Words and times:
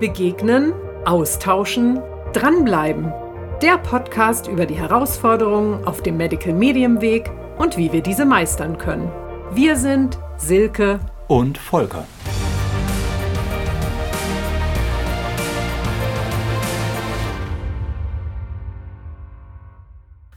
Begegnen, 0.00 0.74
austauschen, 1.06 2.02
dranbleiben. 2.34 3.14
Der 3.62 3.78
Podcast 3.78 4.46
über 4.46 4.66
die 4.66 4.74
Herausforderungen 4.74 5.86
auf 5.86 6.02
dem 6.02 6.18
Medical 6.18 6.52
Medium 6.52 7.00
Weg 7.00 7.30
und 7.56 7.78
wie 7.78 7.90
wir 7.94 8.02
diese 8.02 8.26
meistern 8.26 8.76
können. 8.76 9.10
Wir 9.52 9.74
sind 9.76 10.18
Silke 10.36 11.00
und 11.28 11.56
Volker. 11.56 12.06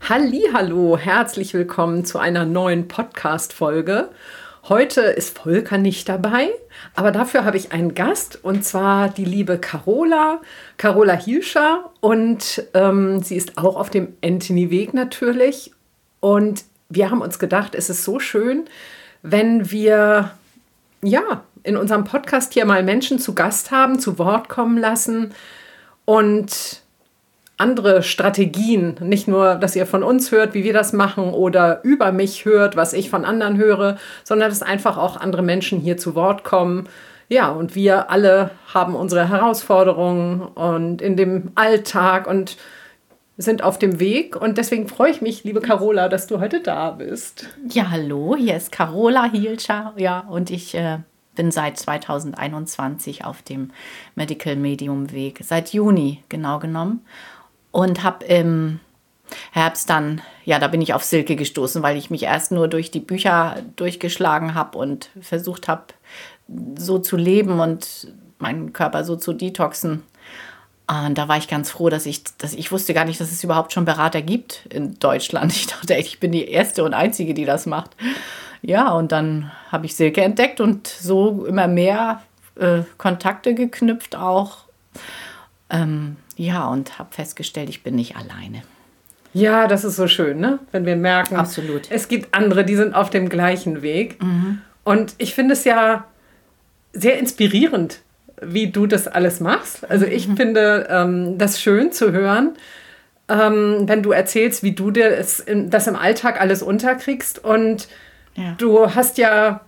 Hallo, 0.08 0.96
herzlich 0.96 1.52
willkommen 1.52 2.06
zu 2.06 2.18
einer 2.18 2.46
neuen 2.46 2.88
Podcast 2.88 3.52
Folge. 3.52 4.08
Heute 4.70 5.00
ist 5.00 5.36
Volker 5.36 5.78
nicht 5.78 6.08
dabei, 6.08 6.48
aber 6.94 7.10
dafür 7.10 7.44
habe 7.44 7.56
ich 7.56 7.72
einen 7.72 7.96
Gast 7.96 8.38
und 8.44 8.64
zwar 8.64 9.08
die 9.08 9.24
liebe 9.24 9.58
Carola, 9.58 10.40
Carola 10.76 11.14
Hilscher 11.14 11.90
und 11.98 12.62
ähm, 12.74 13.20
sie 13.20 13.34
ist 13.34 13.58
auch 13.58 13.74
auf 13.74 13.90
dem 13.90 14.14
Anthony-Weg 14.24 14.94
natürlich. 14.94 15.72
Und 16.20 16.62
wir 16.88 17.10
haben 17.10 17.20
uns 17.20 17.40
gedacht, 17.40 17.74
es 17.74 17.90
ist 17.90 18.04
so 18.04 18.20
schön, 18.20 18.66
wenn 19.22 19.72
wir 19.72 20.30
ja 21.02 21.42
in 21.64 21.76
unserem 21.76 22.04
Podcast 22.04 22.52
hier 22.52 22.64
mal 22.64 22.84
Menschen 22.84 23.18
zu 23.18 23.34
Gast 23.34 23.72
haben, 23.72 23.98
zu 23.98 24.20
Wort 24.20 24.48
kommen 24.48 24.78
lassen 24.78 25.34
und 26.04 26.82
andere 27.60 28.02
Strategien. 28.02 28.96
Nicht 29.00 29.28
nur, 29.28 29.54
dass 29.54 29.76
ihr 29.76 29.86
von 29.86 30.02
uns 30.02 30.32
hört, 30.32 30.54
wie 30.54 30.64
wir 30.64 30.72
das 30.72 30.92
machen 30.92 31.32
oder 31.32 31.84
über 31.84 32.10
mich 32.10 32.44
hört, 32.44 32.74
was 32.74 32.92
ich 32.92 33.10
von 33.10 33.24
anderen 33.24 33.56
höre, 33.58 33.98
sondern 34.24 34.48
dass 34.48 34.62
einfach 34.62 34.96
auch 34.96 35.16
andere 35.16 35.42
Menschen 35.42 35.78
hier 35.78 35.96
zu 35.96 36.14
Wort 36.14 36.42
kommen. 36.42 36.88
Ja, 37.28 37.50
und 37.50 37.76
wir 37.76 38.10
alle 38.10 38.50
haben 38.74 38.96
unsere 38.96 39.28
Herausforderungen 39.28 40.40
und 40.40 41.00
in 41.00 41.16
dem 41.16 41.52
Alltag 41.54 42.26
und 42.26 42.56
sind 43.36 43.62
auf 43.62 43.78
dem 43.78 44.00
Weg. 44.00 44.36
Und 44.36 44.58
deswegen 44.58 44.88
freue 44.88 45.12
ich 45.12 45.20
mich, 45.20 45.44
liebe 45.44 45.60
Carola, 45.60 46.08
dass 46.08 46.26
du 46.26 46.40
heute 46.40 46.60
da 46.60 46.90
bist. 46.90 47.48
Ja, 47.68 47.90
hallo, 47.90 48.36
hier 48.36 48.56
ist 48.56 48.72
Carola 48.72 49.30
Hielscher. 49.30 49.92
Ja, 49.96 50.20
und 50.20 50.50
ich 50.50 50.74
äh, 50.74 50.98
bin 51.36 51.50
seit 51.50 51.78
2021 51.78 53.24
auf 53.24 53.42
dem 53.42 53.70
Medical 54.14 54.56
Medium 54.56 55.12
Weg. 55.12 55.40
Seit 55.42 55.72
Juni 55.72 56.24
genau 56.28 56.58
genommen 56.58 57.02
und 57.72 58.02
habe 58.02 58.24
im 58.24 58.80
Herbst 59.52 59.88
dann, 59.90 60.22
ja, 60.44 60.58
da 60.58 60.68
bin 60.68 60.80
ich 60.80 60.94
auf 60.94 61.04
Silke 61.04 61.36
gestoßen, 61.36 61.82
weil 61.82 61.96
ich 61.96 62.10
mich 62.10 62.24
erst 62.24 62.52
nur 62.52 62.68
durch 62.68 62.90
die 62.90 63.00
Bücher 63.00 63.62
durchgeschlagen 63.76 64.54
habe 64.54 64.78
und 64.78 65.10
versucht 65.20 65.68
habe, 65.68 65.84
so 66.76 66.98
zu 66.98 67.16
leben 67.16 67.60
und 67.60 68.12
meinen 68.38 68.72
Körper 68.72 69.04
so 69.04 69.16
zu 69.16 69.32
detoxen. 69.32 70.02
Und 70.88 71.16
da 71.16 71.28
war 71.28 71.36
ich 71.36 71.46
ganz 71.46 71.70
froh, 71.70 71.88
dass 71.88 72.04
ich, 72.06 72.24
dass 72.38 72.52
ich 72.52 72.72
wusste 72.72 72.94
gar 72.94 73.04
nicht, 73.04 73.20
dass 73.20 73.30
es 73.30 73.44
überhaupt 73.44 73.72
schon 73.72 73.84
Berater 73.84 74.22
gibt 74.22 74.66
in 74.70 74.98
Deutschland. 74.98 75.52
Ich 75.54 75.66
dachte 75.68 75.94
ich 75.94 76.18
bin 76.18 76.32
die 76.32 76.48
erste 76.48 76.82
und 76.82 76.94
einzige, 76.94 77.34
die 77.34 77.44
das 77.44 77.66
macht. 77.66 77.90
Ja, 78.62 78.92
und 78.92 79.12
dann 79.12 79.52
habe 79.70 79.86
ich 79.86 79.94
Silke 79.94 80.22
entdeckt 80.22 80.60
und 80.60 80.88
so 80.88 81.44
immer 81.44 81.68
mehr 81.68 82.22
äh, 82.56 82.82
Kontakte 82.98 83.54
geknüpft 83.54 84.16
auch. 84.16 84.64
Ähm, 85.70 86.16
ja, 86.36 86.66
und 86.66 86.98
habe 86.98 87.12
festgestellt, 87.12 87.68
ich 87.68 87.82
bin 87.82 87.94
nicht 87.94 88.16
alleine. 88.16 88.62
Ja, 89.32 89.68
das 89.68 89.84
ist 89.84 89.96
so 89.96 90.08
schön, 90.08 90.40
ne? 90.40 90.58
wenn 90.72 90.86
wir 90.86 90.96
merken, 90.96 91.36
Absolut. 91.36 91.90
es 91.90 92.08
gibt 92.08 92.34
andere, 92.34 92.64
die 92.64 92.74
sind 92.74 92.94
auf 92.94 93.10
dem 93.10 93.28
gleichen 93.28 93.82
Weg. 93.82 94.20
Mhm. 94.22 94.60
Und 94.82 95.14
ich 95.18 95.34
finde 95.34 95.52
es 95.52 95.64
ja 95.64 96.06
sehr 96.92 97.18
inspirierend, 97.18 98.00
wie 98.42 98.70
du 98.70 98.86
das 98.86 99.06
alles 99.06 99.38
machst. 99.38 99.88
Also 99.88 100.06
ich 100.06 100.26
mhm. 100.26 100.36
finde 100.36 100.88
ähm, 100.90 101.38
das 101.38 101.60
schön 101.60 101.92
zu 101.92 102.10
hören, 102.10 102.56
ähm, 103.28 103.84
wenn 103.86 104.02
du 104.02 104.10
erzählst, 104.10 104.64
wie 104.64 104.72
du 104.72 104.90
dir 104.90 105.16
das, 105.16 105.44
das 105.46 105.86
im 105.86 105.94
Alltag 105.94 106.40
alles 106.40 106.62
unterkriegst. 106.62 107.44
Und 107.44 107.86
ja. 108.34 108.54
du 108.58 108.94
hast 108.94 109.18
ja 109.18 109.60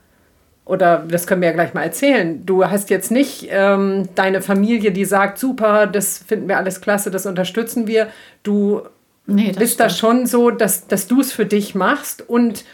oder 0.65 1.05
das 1.09 1.27
können 1.27 1.43
wir 1.43 1.49
ja 1.49 1.55
gleich 1.55 1.75
mal 1.75 1.83
erzählen, 1.83 2.47
du 2.47 2.65
hast 2.65 2.89
jetzt 2.91 3.11
nicht 3.11 3.49
ähm, 3.51 4.09
deine 4.15 4.41
Familie, 4.43 4.93
die 4.93 5.05
sagt, 5.05 5.39
super, 5.39 5.87
das 5.87 6.19
finden 6.19 6.49
wir 6.49 6.57
alles 6.57 6.81
klasse, 6.81 7.11
das 7.11 7.27
unterstützen 7.27 7.87
wir. 7.87 8.09
Du 8.45 8.83
nee, 9.27 9.53
bist 9.59 9.81
da 9.81 9.91
schon 9.91 10.27
so, 10.27 10.51
dass, 10.51 10.87
dass 10.87 11.09
du 11.09 11.21
es 11.21 11.33
für 11.33 11.47
dich 11.47 11.75
machst 11.75 12.29
und 12.29 12.65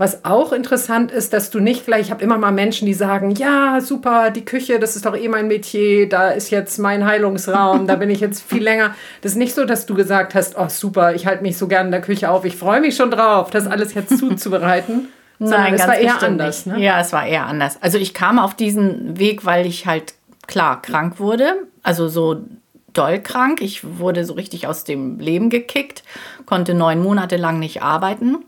was 0.00 0.24
auch 0.24 0.54
interessant 0.54 1.12
ist, 1.12 1.34
dass 1.34 1.50
du 1.50 1.60
nicht 1.60 1.84
gleich, 1.84 2.06
ich 2.06 2.10
habe 2.10 2.24
immer 2.24 2.38
mal 2.38 2.52
Menschen, 2.52 2.86
die 2.86 2.94
sagen, 2.94 3.32
ja, 3.32 3.82
super, 3.82 4.30
die 4.30 4.46
Küche, 4.46 4.78
das 4.78 4.96
ist 4.96 5.04
doch 5.04 5.14
eh 5.14 5.28
mein 5.28 5.46
Metier, 5.46 6.08
da 6.08 6.30
ist 6.30 6.50
jetzt 6.50 6.78
mein 6.78 7.04
Heilungsraum, 7.04 7.86
da 7.86 7.96
bin 7.96 8.08
ich 8.08 8.20
jetzt 8.20 8.42
viel 8.42 8.62
länger. 8.62 8.94
Das 9.20 9.32
ist 9.32 9.36
nicht 9.38 9.54
so, 9.54 9.66
dass 9.66 9.84
du 9.84 9.94
gesagt 9.94 10.34
hast, 10.34 10.56
oh 10.56 10.70
super, 10.70 11.14
ich 11.14 11.26
halte 11.26 11.42
mich 11.42 11.58
so 11.58 11.68
gerne 11.68 11.88
in 11.88 11.92
der 11.92 12.00
Küche 12.00 12.30
auf, 12.30 12.46
ich 12.46 12.56
freue 12.56 12.80
mich 12.80 12.96
schon 12.96 13.10
drauf, 13.10 13.50
das 13.50 13.66
alles 13.66 13.92
jetzt 13.92 14.16
zuzubereiten. 14.18 15.08
Nein, 15.40 15.74
es 15.74 15.86
war 15.86 15.96
eher 15.96 16.22
anders. 16.22 16.66
Ne? 16.66 16.80
Ja, 16.80 17.00
es 17.00 17.12
war 17.12 17.26
eher 17.26 17.46
anders. 17.46 17.82
Also 17.82 17.96
ich 17.96 18.12
kam 18.12 18.38
auf 18.38 18.54
diesen 18.54 19.18
Weg, 19.18 19.44
weil 19.46 19.66
ich 19.66 19.86
halt 19.86 20.14
klar 20.46 20.82
krank 20.82 21.18
wurde, 21.18 21.54
also 21.82 22.08
so 22.08 22.42
doll 22.92 23.20
krank. 23.20 23.60
Ich 23.62 23.98
wurde 23.98 24.24
so 24.24 24.34
richtig 24.34 24.66
aus 24.66 24.84
dem 24.84 25.18
Leben 25.18 25.48
gekickt, 25.48 26.02
konnte 26.44 26.74
neun 26.74 27.02
Monate 27.02 27.36
lang 27.36 27.58
nicht 27.58 27.82
arbeiten. 27.82 28.44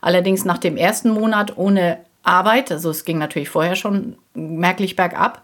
Allerdings 0.00 0.44
nach 0.44 0.58
dem 0.58 0.76
ersten 0.76 1.10
Monat 1.10 1.56
ohne 1.56 1.98
Arbeit, 2.24 2.72
also 2.72 2.90
es 2.90 3.04
ging 3.04 3.18
natürlich 3.18 3.48
vorher 3.48 3.76
schon 3.76 4.16
merklich 4.34 4.96
bergab. 4.96 5.42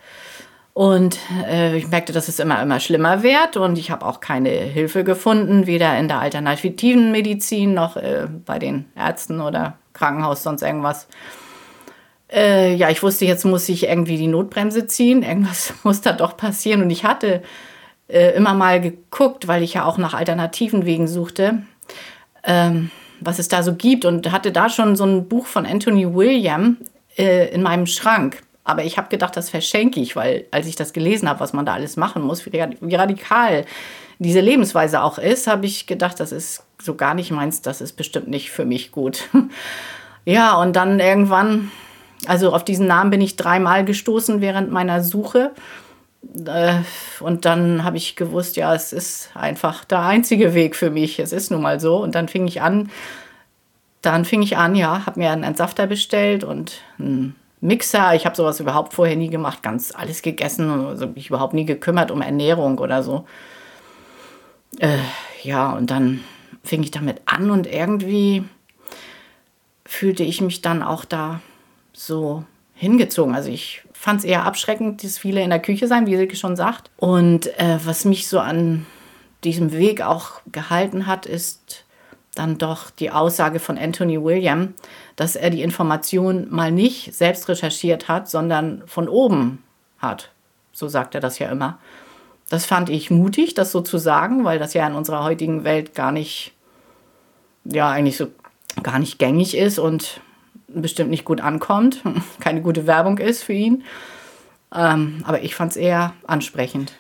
Und 0.75 1.19
äh, 1.49 1.77
ich 1.77 1.89
merkte, 1.89 2.13
dass 2.13 2.29
es 2.29 2.39
immer, 2.39 2.63
immer 2.63 2.79
schlimmer 2.79 3.23
wird. 3.23 3.57
Und 3.57 3.79
ich 3.79 3.91
habe 3.91 4.07
auch 4.07 4.21
keine 4.21 4.51
Hilfe 4.51 5.03
gefunden, 5.03 5.67
weder 5.67 5.99
in 5.99 6.07
der 6.07 6.21
alternativen 6.21 7.11
Medizin 7.11 7.75
noch 7.75 7.97
äh, 7.97 8.29
bei 8.47 8.59
den 8.61 8.85
Ärzten 8.97 9.41
oder 9.41 9.77
Krankenhaus, 9.99 10.43
sonst 10.43 10.63
irgendwas. 10.63 11.09
Äh, 12.31 12.75
ja, 12.75 12.91
ich 12.91 13.03
wusste, 13.03 13.25
jetzt 13.25 13.45
muss 13.45 13.69
ich 13.69 13.85
irgendwie 13.85 14.17
die 14.17 14.27
Notbremse 14.27 14.87
ziehen. 14.87 15.23
Irgendwas 15.23 15.75
muss 15.83 16.01
da 16.01 16.13
doch 16.13 16.37
passieren. 16.37 16.83
Und 16.83 16.91
ich 16.91 17.05
hatte 17.05 17.43
äh, 18.09 18.35
immer 18.37 18.55
mal 18.55 18.81
geguckt, 18.81 19.49
weil 19.49 19.63
ich 19.63 19.75
ja 19.75 19.85
auch 19.85 19.99
nach 19.99 20.15
alternativen 20.15 20.87
Wegen 20.87 21.09
suchte, 21.09 21.63
ähm, 22.45 22.91
was 23.21 23.39
es 23.39 23.49
da 23.49 23.63
so 23.63 23.75
gibt. 23.75 24.05
Und 24.05 24.31
hatte 24.31 24.53
da 24.53 24.69
schon 24.69 24.97
so 24.97 25.05
ein 25.05 25.29
Buch 25.29 25.47
von 25.47 25.67
Anthony 25.67 26.15
William 26.15 26.77
äh, 27.17 27.49
in 27.53 27.63
meinem 27.63 27.87
Schrank. 27.87 28.43
Aber 28.65 28.85
ich 28.85 28.99
habe 28.99 29.09
gedacht, 29.09 29.35
das 29.35 29.49
verschenke 29.49 29.99
ich, 29.99 30.15
weil 30.15 30.45
als 30.51 30.67
ich 30.67 30.77
das 30.77 30.93
gelesen 30.93 31.27
habe, 31.27 31.41
was 31.41 31.55
man 31.55 31.65
da 31.65 31.73
alles 31.73 31.97
machen 31.97 32.23
muss, 32.23 32.45
wie 32.45 32.95
radikal 32.95 33.65
diese 34.19 34.41
Lebensweise 34.41 35.03
auch 35.03 35.17
ist, 35.17 35.47
habe 35.47 35.65
ich 35.65 35.87
gedacht, 35.87 36.21
das 36.21 36.33
ist 36.33 36.65
so 36.81 36.95
gar 36.95 37.15
nicht 37.15 37.31
meins, 37.31 37.63
das 37.63 37.81
ist 37.81 37.95
bestimmt 37.95 38.29
nicht 38.29 38.51
für 38.51 38.65
mich 38.65 38.93
gut. 38.93 39.29
ja, 40.25 40.55
und 40.61 40.77
dann 40.77 41.01
irgendwann, 41.01 41.71
also 42.27 42.53
auf 42.53 42.65
diesen 42.65 42.87
Namen 42.87 43.11
bin 43.11 43.21
ich 43.21 43.37
dreimal 43.37 43.85
gestoßen 43.85 44.41
während 44.41 44.71
meiner 44.71 45.03
Suche. 45.03 45.53
Äh, 46.47 46.81
und 47.21 47.45
dann 47.45 47.85
habe 47.85 47.97
ich 47.97 48.17
gewusst, 48.17 48.57
ja, 48.57 48.75
es 48.75 48.93
ist 48.93 49.31
einfach 49.35 49.85
der 49.85 50.01
einzige 50.01 50.55
Weg 50.55 50.77
für 50.77 50.91
mich. 50.91 51.19
Es 51.19 51.33
ist 51.33 51.51
nun 51.51 51.63
mal 51.63 51.81
so. 51.81 52.03
Und 52.03 52.15
dann 52.15 52.29
fing 52.29 52.47
ich 52.47 52.63
an, 52.63 52.91
dann 54.03 54.25
fing 54.25 54.43
ich 54.43 54.57
an, 54.57 54.75
ja, 54.75 55.07
habe 55.07 55.21
mir 55.21 55.31
einen 55.31 55.45
Entsafter 55.45 55.87
bestellt 55.87 56.45
und 56.45 56.81
einen 56.99 57.35
Mixer. 57.61 58.15
Ich 58.15 58.25
habe 58.25 58.37
sowas 58.37 58.61
überhaupt 58.61 58.95
vorher 58.95 59.17
nie 59.17 59.31
gemacht, 59.31 59.63
ganz 59.63 59.93
alles 59.95 60.23
gegessen, 60.23 60.71
also 60.87 61.09
mich 61.09 61.29
überhaupt 61.29 61.55
nie 61.55 61.65
gekümmert 61.65 62.11
um 62.11 62.23
Ernährung 62.23 62.79
oder 62.79 63.03
so. 63.03 63.27
Äh, 64.79 64.99
ja, 65.43 65.73
und 65.73 65.91
dann 65.91 66.21
fing 66.65 66.83
ich 66.83 66.91
damit 66.91 67.23
an 67.27 67.51
und 67.51 67.67
irgendwie 67.67 68.45
fühlte 69.85 70.23
ich 70.23 70.41
mich 70.41 70.61
dann 70.61 70.83
auch 70.83 71.05
da 71.05 71.41
so 71.93 72.45
hingezogen. 72.75 73.35
Also 73.35 73.51
ich 73.51 73.83
fand 73.93 74.21
es 74.21 74.25
eher 74.25 74.45
abschreckend, 74.45 75.03
dass 75.03 75.19
viele 75.19 75.43
in 75.43 75.51
der 75.51 75.63
Küche 75.63 75.89
sein, 75.89 76.07
wie 76.07 76.17
Silke 76.17 76.37
schon 76.37 76.57
sagt. 76.57 76.91
Und 76.97 77.47
äh, 77.59 77.79
was 77.85 78.05
mich 78.05 78.29
so 78.29 78.39
an 78.39 78.87
diesem 79.45 79.73
Weg 79.73 80.03
auch 80.03 80.41
gehalten 80.53 81.07
hat, 81.07 81.27
ist 81.27 81.85
dann 82.35 82.59
doch 82.59 82.91
die 82.91 83.11
Aussage 83.11 83.59
von 83.59 83.77
Anthony 83.77 84.23
William, 84.23 84.75
dass 85.17 85.35
er 85.35 85.51
die 85.51 85.63
Information 85.63 86.47
mal 86.51 86.71
nicht 86.71 87.15
selbst 87.15 87.49
recherchiert 87.49 88.09
hat, 88.09 88.29
sondern 88.29 88.83
von 88.87 89.09
oben 89.09 89.65
hat. 89.99 90.31
So 90.73 90.87
sagt 90.87 91.15
er 91.17 91.21
das 91.21 91.39
ja 91.41 91.51
immer. 91.51 91.79
Das 92.49 92.65
fand 92.65 92.89
ich 92.89 93.11
mutig, 93.11 93.55
das 93.55 93.73
so 93.73 93.81
zu 93.81 93.99
sagen, 93.99 94.45
weil 94.45 94.59
das 94.59 94.75
ja 94.75 94.87
in 94.87 94.95
unserer 94.95 95.23
heutigen 95.23 95.65
Welt 95.65 95.95
gar 95.95 96.13
nicht, 96.13 96.53
ja, 97.65 97.91
eigentlich 97.91 98.17
so 98.17 98.29
gar 98.83 98.99
nicht 98.99 99.19
gängig 99.19 99.57
ist 99.57 99.79
und 99.79 100.21
bestimmt 100.69 101.11
nicht 101.11 101.25
gut 101.25 101.41
ankommt, 101.41 102.03
keine 102.41 102.63
gute 102.63 102.87
Werbung 102.87 103.19
ist 103.19 103.43
für 103.43 103.53
ihn. 103.53 103.85
Ähm, 104.75 105.23
aber 105.27 105.43
ich 105.43 105.55
fand 105.55 105.73
es 105.73 105.77
eher 105.77 106.15
ansprechend. 106.27 106.93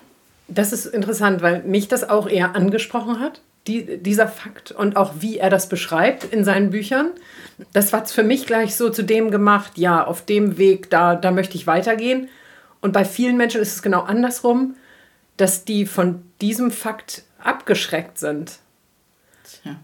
Das 0.48 0.72
ist 0.72 0.86
interessant, 0.86 1.42
weil 1.42 1.62
mich 1.64 1.88
das 1.88 2.08
auch 2.08 2.28
eher 2.28 2.54
angesprochen 2.56 3.20
hat, 3.20 3.42
die, 3.66 3.98
dieser 3.98 4.28
Fakt 4.28 4.72
und 4.72 4.96
auch 4.96 5.12
wie 5.20 5.36
er 5.38 5.50
das 5.50 5.68
beschreibt 5.68 6.24
in 6.24 6.44
seinen 6.44 6.70
Büchern. 6.70 7.10
Das 7.74 7.92
war 7.92 8.06
für 8.06 8.22
mich 8.22 8.46
gleich 8.46 8.74
so 8.74 8.88
zu 8.88 9.02
dem 9.02 9.30
gemacht, 9.30 9.72
ja, 9.76 10.04
auf 10.04 10.24
dem 10.24 10.56
Weg, 10.56 10.88
da, 10.88 11.14
da 11.14 11.30
möchte 11.30 11.56
ich 11.56 11.66
weitergehen. 11.66 12.28
Und 12.80 12.92
bei 12.92 13.04
vielen 13.04 13.36
Menschen 13.36 13.60
ist 13.60 13.74
es 13.74 13.82
genau 13.82 14.02
andersrum 14.02 14.74
dass 15.38 15.64
die 15.64 15.86
von 15.86 16.22
diesem 16.40 16.70
Fakt 16.70 17.24
abgeschreckt 17.42 18.18
sind. 18.18 18.58
Tja, 19.44 19.76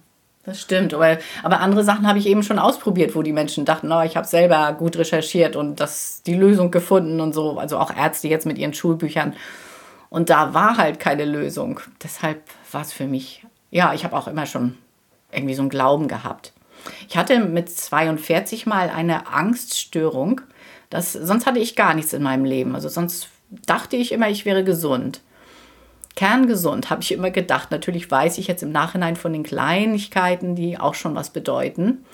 das 0.45 0.61
stimmt. 0.61 0.93
Aber, 0.93 1.19
aber 1.43 1.61
andere 1.61 1.85
Sachen 1.85 2.07
habe 2.07 2.19
ich 2.19 2.27
eben 2.27 2.43
schon 2.43 2.59
ausprobiert, 2.59 3.15
wo 3.15 3.23
die 3.23 3.33
Menschen 3.33 3.65
dachten, 3.65 3.91
oh, 3.91 4.03
ich 4.03 4.17
habe 4.17 4.27
selber 4.27 4.75
gut 4.75 4.97
recherchiert 4.97 5.57
und 5.57 5.81
das, 5.81 6.23
die 6.27 6.35
Lösung 6.35 6.71
gefunden 6.71 7.21
und 7.21 7.33
so. 7.33 7.59
Also 7.59 7.79
auch 7.79 7.97
Ärzte 7.97 8.29
jetzt 8.29 8.47
mit 8.47 8.59
ihren 8.59 8.75
Schulbüchern. 8.75 9.35
Und 10.11 10.31
da 10.31 10.55
war 10.55 10.77
halt 10.77 11.01
keine 11.01 11.25
Lösung. 11.25 11.81
Deshalb 12.03 12.43
war 12.71 12.83
es 12.83 12.93
für 12.93 13.07
mich, 13.07 13.47
ja, 13.71 13.95
ich 13.95 14.05
habe 14.05 14.17
auch 14.17 14.29
immer 14.29 14.47
schon 14.47 14.77
irgendwie 15.33 15.55
so 15.55 15.63
einen 15.63 15.71
Glauben 15.71 16.09
gehabt. 16.09 16.53
Ich 17.09 17.17
hatte 17.17 17.41
mit 17.41 17.71
42 17.71 18.67
mal 18.67 18.91
eine 18.91 19.29
Angststörung. 19.29 20.41
Das, 20.91 21.13
sonst 21.13 21.47
hatte 21.47 21.59
ich 21.59 21.77
gar 21.77 21.95
nichts 21.95 22.13
in 22.13 22.23
meinem 22.23 22.45
Leben. 22.45 22.75
Also 22.75 22.89
sonst 22.89 23.29
dachte 23.67 23.97
ich 23.97 24.13
immer, 24.13 24.29
ich 24.29 24.45
wäre 24.45 24.65
gesund. 24.65 25.23
Kerngesund 26.17 26.91
habe 26.91 27.03
ich 27.03 27.13
immer 27.13 27.31
gedacht. 27.31 27.71
Natürlich 27.71 28.11
weiß 28.11 28.39
ich 28.39 28.47
jetzt 28.47 28.63
im 28.63 28.71
Nachhinein 28.71 29.17
von 29.17 29.33
den 29.33 29.43
Kleinigkeiten, 29.43 30.55
die 30.55 30.79
auch 30.79 30.95
schon 30.95 31.15
was 31.15 31.31
bedeuten. 31.31 32.05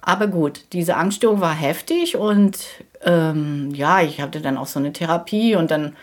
Aber 0.00 0.28
gut, 0.28 0.64
diese 0.72 0.96
Angststörung 0.96 1.40
war 1.40 1.54
heftig 1.54 2.16
und 2.16 2.58
ähm, 3.02 3.70
ja, 3.74 4.00
ich 4.00 4.20
hatte 4.20 4.40
dann 4.40 4.56
auch 4.56 4.66
so 4.66 4.78
eine 4.78 4.92
Therapie 4.92 5.56
und 5.56 5.70
dann 5.70 5.96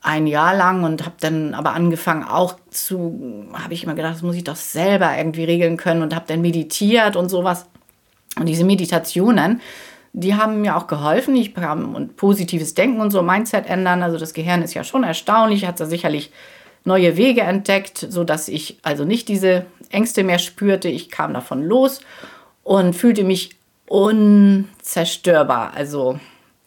ein 0.00 0.26
Jahr 0.26 0.54
lang 0.54 0.84
und 0.84 1.04
habe 1.04 1.16
dann 1.20 1.54
aber 1.54 1.72
angefangen 1.72 2.24
auch 2.24 2.56
zu, 2.70 3.46
habe 3.52 3.74
ich 3.74 3.84
immer 3.84 3.94
gedacht, 3.94 4.14
das 4.14 4.22
muss 4.22 4.36
ich 4.36 4.44
doch 4.44 4.56
selber 4.56 5.16
irgendwie 5.16 5.44
regeln 5.44 5.76
können 5.76 6.02
und 6.02 6.14
habe 6.14 6.24
dann 6.28 6.40
meditiert 6.40 7.16
und 7.16 7.28
sowas. 7.28 7.66
Und 8.38 8.46
diese 8.46 8.64
Meditationen, 8.64 9.60
die 10.12 10.34
haben 10.34 10.60
mir 10.60 10.76
auch 10.76 10.86
geholfen. 10.86 11.36
Ich 11.36 11.52
bekam 11.52 11.94
und 11.94 12.16
positives 12.16 12.74
Denken 12.74 13.00
und 13.00 13.10
so 13.10 13.22
Mindset 13.22 13.66
ändern. 13.66 14.02
Also 14.02 14.18
das 14.18 14.32
Gehirn 14.34 14.62
ist 14.62 14.74
ja 14.74 14.84
schon 14.84 15.04
erstaunlich, 15.04 15.66
hat 15.66 15.80
da 15.80 15.86
sicherlich 15.86 16.30
neue 16.88 17.16
Wege 17.16 17.42
entdeckt, 17.42 17.98
sodass 18.08 18.48
ich 18.48 18.78
also 18.82 19.04
nicht 19.04 19.28
diese 19.28 19.66
Ängste 19.90 20.24
mehr 20.24 20.40
spürte. 20.40 20.88
Ich 20.88 21.10
kam 21.10 21.32
davon 21.32 21.62
los 21.62 22.00
und 22.64 22.94
fühlte 22.94 23.22
mich 23.22 23.50
unzerstörbar. 23.86 25.74
Also 25.74 26.18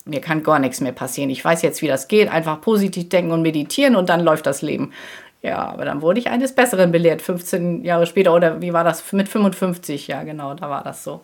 mir 0.06 0.22
kann 0.22 0.44
gar 0.44 0.60
nichts 0.60 0.82
mehr 0.82 0.94
passieren. 0.94 1.30
Ich 1.30 1.44
weiß 1.44 1.62
jetzt, 1.62 1.82
wie 1.82 1.88
das 1.88 2.08
geht. 2.08 2.32
Einfach 2.32 2.62
positiv 2.62 3.10
denken 3.10 3.32
und 3.32 3.42
meditieren 3.42 3.96
und 3.96 4.10
dann 4.10 4.22
läuft 4.22 4.46
das 4.46 4.62
Leben. 4.62 4.94
Ja, 5.44 5.58
aber 5.58 5.86
dann 5.86 6.02
wurde 6.02 6.20
ich 6.20 6.30
eines 6.30 6.54
Besseren 6.54 6.92
belehrt, 6.92 7.22
15 7.22 7.84
Jahre 7.84 8.06
später. 8.06 8.34
Oder 8.34 8.62
wie 8.62 8.74
war 8.74 8.84
das? 8.84 9.12
Mit 9.12 9.28
55, 9.28 10.08
ja, 10.08 10.24
genau, 10.24 10.54
da 10.54 10.70
war 10.70 10.84
das 10.84 11.04
so. 11.04 11.22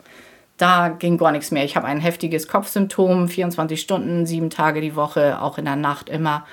Da 0.58 0.90
ging 0.90 1.18
gar 1.18 1.32
nichts 1.32 1.52
mehr. 1.52 1.64
Ich 1.64 1.76
habe 1.76 1.86
ein 1.86 2.00
heftiges 2.00 2.48
Kopfsymptom, 2.48 3.28
24 3.28 3.80
Stunden, 3.80 4.26
sieben 4.26 4.50
Tage 4.50 4.82
die 4.82 4.96
Woche, 4.96 5.40
auch 5.40 5.60
in 5.60 5.66
der 5.66 5.76
Nacht 5.76 6.10
immer. 6.10 6.46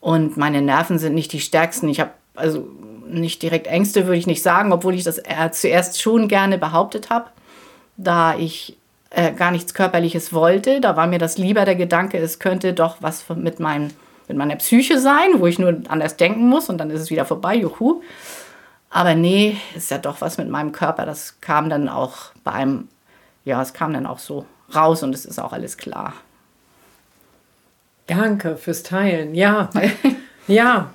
Und 0.00 0.36
meine 0.36 0.62
Nerven 0.62 0.98
sind 0.98 1.14
nicht 1.14 1.32
die 1.32 1.40
stärksten. 1.40 1.88
Ich 1.88 2.00
habe 2.00 2.10
also 2.34 2.68
nicht 3.06 3.42
direkt 3.42 3.66
Ängste, 3.66 4.06
würde 4.06 4.18
ich 4.18 4.26
nicht 4.26 4.42
sagen, 4.42 4.72
obwohl 4.72 4.94
ich 4.94 5.04
das 5.04 5.22
zuerst 5.52 6.00
schon 6.00 6.28
gerne 6.28 6.58
behauptet 6.58 7.10
habe, 7.10 7.30
da 7.96 8.36
ich 8.36 8.76
äh, 9.10 9.32
gar 9.32 9.50
nichts 9.50 9.74
Körperliches 9.74 10.32
wollte. 10.32 10.80
Da 10.80 10.96
war 10.96 11.06
mir 11.06 11.18
das 11.18 11.38
lieber 11.38 11.64
der 11.64 11.74
Gedanke, 11.74 12.18
es 12.18 12.38
könnte 12.38 12.74
doch 12.74 12.98
was 13.00 13.24
mit, 13.34 13.60
meinem, 13.60 13.90
mit 14.28 14.36
meiner 14.36 14.56
Psyche 14.56 15.00
sein, 15.00 15.28
wo 15.38 15.46
ich 15.46 15.58
nur 15.58 15.80
anders 15.88 16.16
denken 16.16 16.48
muss 16.48 16.68
und 16.68 16.78
dann 16.78 16.90
ist 16.90 17.00
es 17.00 17.10
wieder 17.10 17.24
vorbei, 17.24 17.56
juhu. 17.56 18.02
Aber 18.90 19.14
nee, 19.14 19.56
ist 19.74 19.90
ja 19.90 19.98
doch 19.98 20.20
was 20.20 20.38
mit 20.38 20.48
meinem 20.48 20.72
Körper. 20.72 21.04
Das 21.06 21.40
kam 21.40 21.68
dann 21.68 21.88
auch 21.88 22.32
bei 22.44 22.66
ja, 23.44 23.62
es 23.62 23.72
kam 23.72 23.94
dann 23.94 24.06
auch 24.06 24.18
so 24.18 24.44
raus 24.74 25.02
und 25.02 25.14
es 25.14 25.24
ist 25.24 25.38
auch 25.38 25.54
alles 25.54 25.78
klar. 25.78 26.12
Danke 28.08 28.56
fürs 28.56 28.82
Teilen. 28.82 29.34
Ja, 29.34 29.70
ja. 30.48 30.90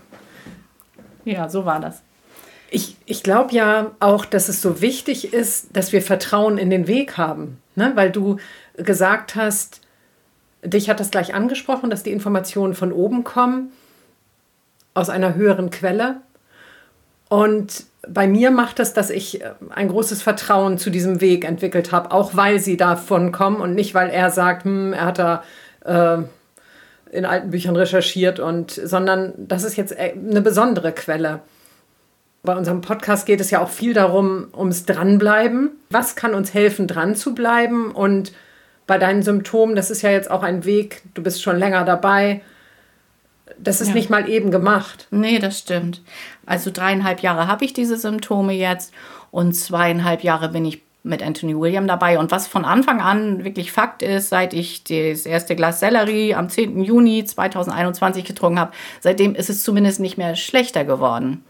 Ja, 1.23 1.47
so 1.47 1.63
war 1.63 1.79
das. 1.79 2.01
Ich, 2.69 2.97
ich 3.05 3.23
glaube 3.23 3.53
ja 3.53 3.91
auch, 3.99 4.25
dass 4.25 4.49
es 4.49 4.61
so 4.61 4.81
wichtig 4.81 5.31
ist, 5.31 5.67
dass 5.77 5.93
wir 5.93 6.01
Vertrauen 6.01 6.57
in 6.57 6.69
den 6.69 6.87
Weg 6.87 7.17
haben. 7.17 7.61
Ne? 7.75 7.91
Weil 7.95 8.11
du 8.11 8.37
gesagt 8.75 9.35
hast, 9.35 9.81
dich 10.63 10.89
hat 10.89 10.99
das 10.99 11.11
gleich 11.11 11.35
angesprochen, 11.35 11.91
dass 11.91 12.03
die 12.03 12.11
Informationen 12.11 12.73
von 12.73 12.91
oben 12.91 13.23
kommen, 13.23 13.71
aus 14.95 15.09
einer 15.09 15.35
höheren 15.35 15.69
Quelle. 15.69 16.17
Und 17.29 17.85
bei 18.07 18.27
mir 18.27 18.49
macht 18.49 18.79
es, 18.79 18.93
dass 18.93 19.11
ich 19.11 19.41
äh, 19.41 19.51
ein 19.69 19.89
großes 19.89 20.23
Vertrauen 20.23 20.79
zu 20.79 20.89
diesem 20.89 21.21
Weg 21.21 21.45
entwickelt 21.45 21.91
habe, 21.91 22.11
auch 22.11 22.35
weil 22.35 22.59
sie 22.59 22.77
davon 22.77 23.31
kommen 23.31 23.61
und 23.61 23.75
nicht, 23.75 23.93
weil 23.93 24.09
er 24.09 24.31
sagt, 24.31 24.65
hm, 24.65 24.93
er 24.93 25.05
hat 25.05 25.19
da 25.19 25.43
äh, 25.85 26.23
in 27.13 27.25
alten 27.25 27.51
Büchern 27.51 27.75
recherchiert 27.75 28.39
und, 28.39 28.71
sondern 28.71 29.33
das 29.37 29.63
ist 29.63 29.77
jetzt 29.77 29.91
äh, 29.91 30.13
eine 30.13 30.41
besondere 30.41 30.91
Quelle. 30.91 31.41
Bei 32.41 32.57
unserem 32.57 32.81
Podcast 32.81 33.25
geht 33.25 33.39
es 33.39 33.51
ja 33.51 33.61
auch 33.61 33.69
viel 33.69 33.93
darum, 33.93 34.47
ums 34.55 34.85
Dranbleiben. 34.85 35.71
Was 35.89 36.15
kann 36.15 36.33
uns 36.33 36.53
helfen, 36.53 36.87
dran 36.87 37.15
zu 37.15 37.33
bleiben? 37.33 37.91
Und 37.91 38.33
bei 38.85 38.97
deinen 38.97 39.23
Symptomen, 39.23 39.75
das 39.75 39.89
ist 39.89 40.01
ja 40.01 40.11
jetzt 40.11 40.29
auch 40.29 40.43
ein 40.43 40.65
Weg, 40.65 41.03
du 41.13 41.23
bist 41.23 41.41
schon 41.41 41.57
länger 41.57 41.85
dabei. 41.85 42.41
Das 43.57 43.79
ist 43.79 43.89
ja. 43.89 43.93
nicht 43.93 44.09
mal 44.09 44.27
eben 44.27 44.51
gemacht. 44.51 45.07
Nee, 45.11 45.39
das 45.39 45.59
stimmt. 45.59 46.01
Also 46.45 46.71
dreieinhalb 46.71 47.21
Jahre 47.21 47.47
habe 47.47 47.63
ich 47.63 47.73
diese 47.73 47.97
Symptome 47.97 48.53
jetzt 48.53 48.93
und 49.31 49.53
zweieinhalb 49.53 50.23
Jahre 50.23 50.49
bin 50.49 50.65
ich 50.65 50.81
mit 51.03 51.21
Anthony 51.21 51.57
William 51.57 51.85
dabei. 51.85 52.17
Und 52.17 52.31
was 52.31 52.47
von 52.47 52.65
Anfang 52.65 53.01
an 53.01 53.43
wirklich 53.43 53.71
Fakt 53.71 54.01
ist, 54.01 54.29
seit 54.29 54.53
ich 54.53 54.83
das 54.85 55.25
erste 55.25 55.55
Glas 55.55 55.81
Sellerie 55.81 56.33
am 56.33 56.49
10. 56.49 56.81
Juni 56.81 57.25
2021 57.25 58.23
getrunken 58.23 58.59
habe, 58.59 58.71
seitdem 59.01 59.35
ist 59.35 59.49
es 59.49 59.63
zumindest 59.63 59.99
nicht 59.99 60.17
mehr 60.17 60.35
schlechter 60.35 60.85
geworden. 60.85 61.43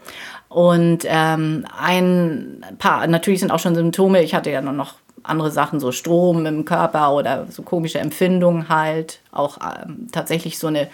Und 0.48 1.04
ähm, 1.06 1.64
ein 1.76 2.64
paar, 2.78 3.06
natürlich 3.06 3.40
sind 3.40 3.50
auch 3.50 3.58
schon 3.58 3.74
Symptome, 3.74 4.22
ich 4.22 4.34
hatte 4.34 4.50
ja 4.50 4.60
noch 4.60 4.94
andere 5.22 5.50
Sachen, 5.50 5.80
so 5.80 5.90
Strom 5.90 6.46
im 6.46 6.64
Körper 6.64 7.12
oder 7.12 7.46
so 7.48 7.62
komische 7.62 7.98
Empfindungen 7.98 8.68
halt, 8.68 9.20
auch 9.32 9.58
ähm, 9.58 10.08
tatsächlich 10.12 10.58
so 10.58 10.66
eine, 10.66 10.88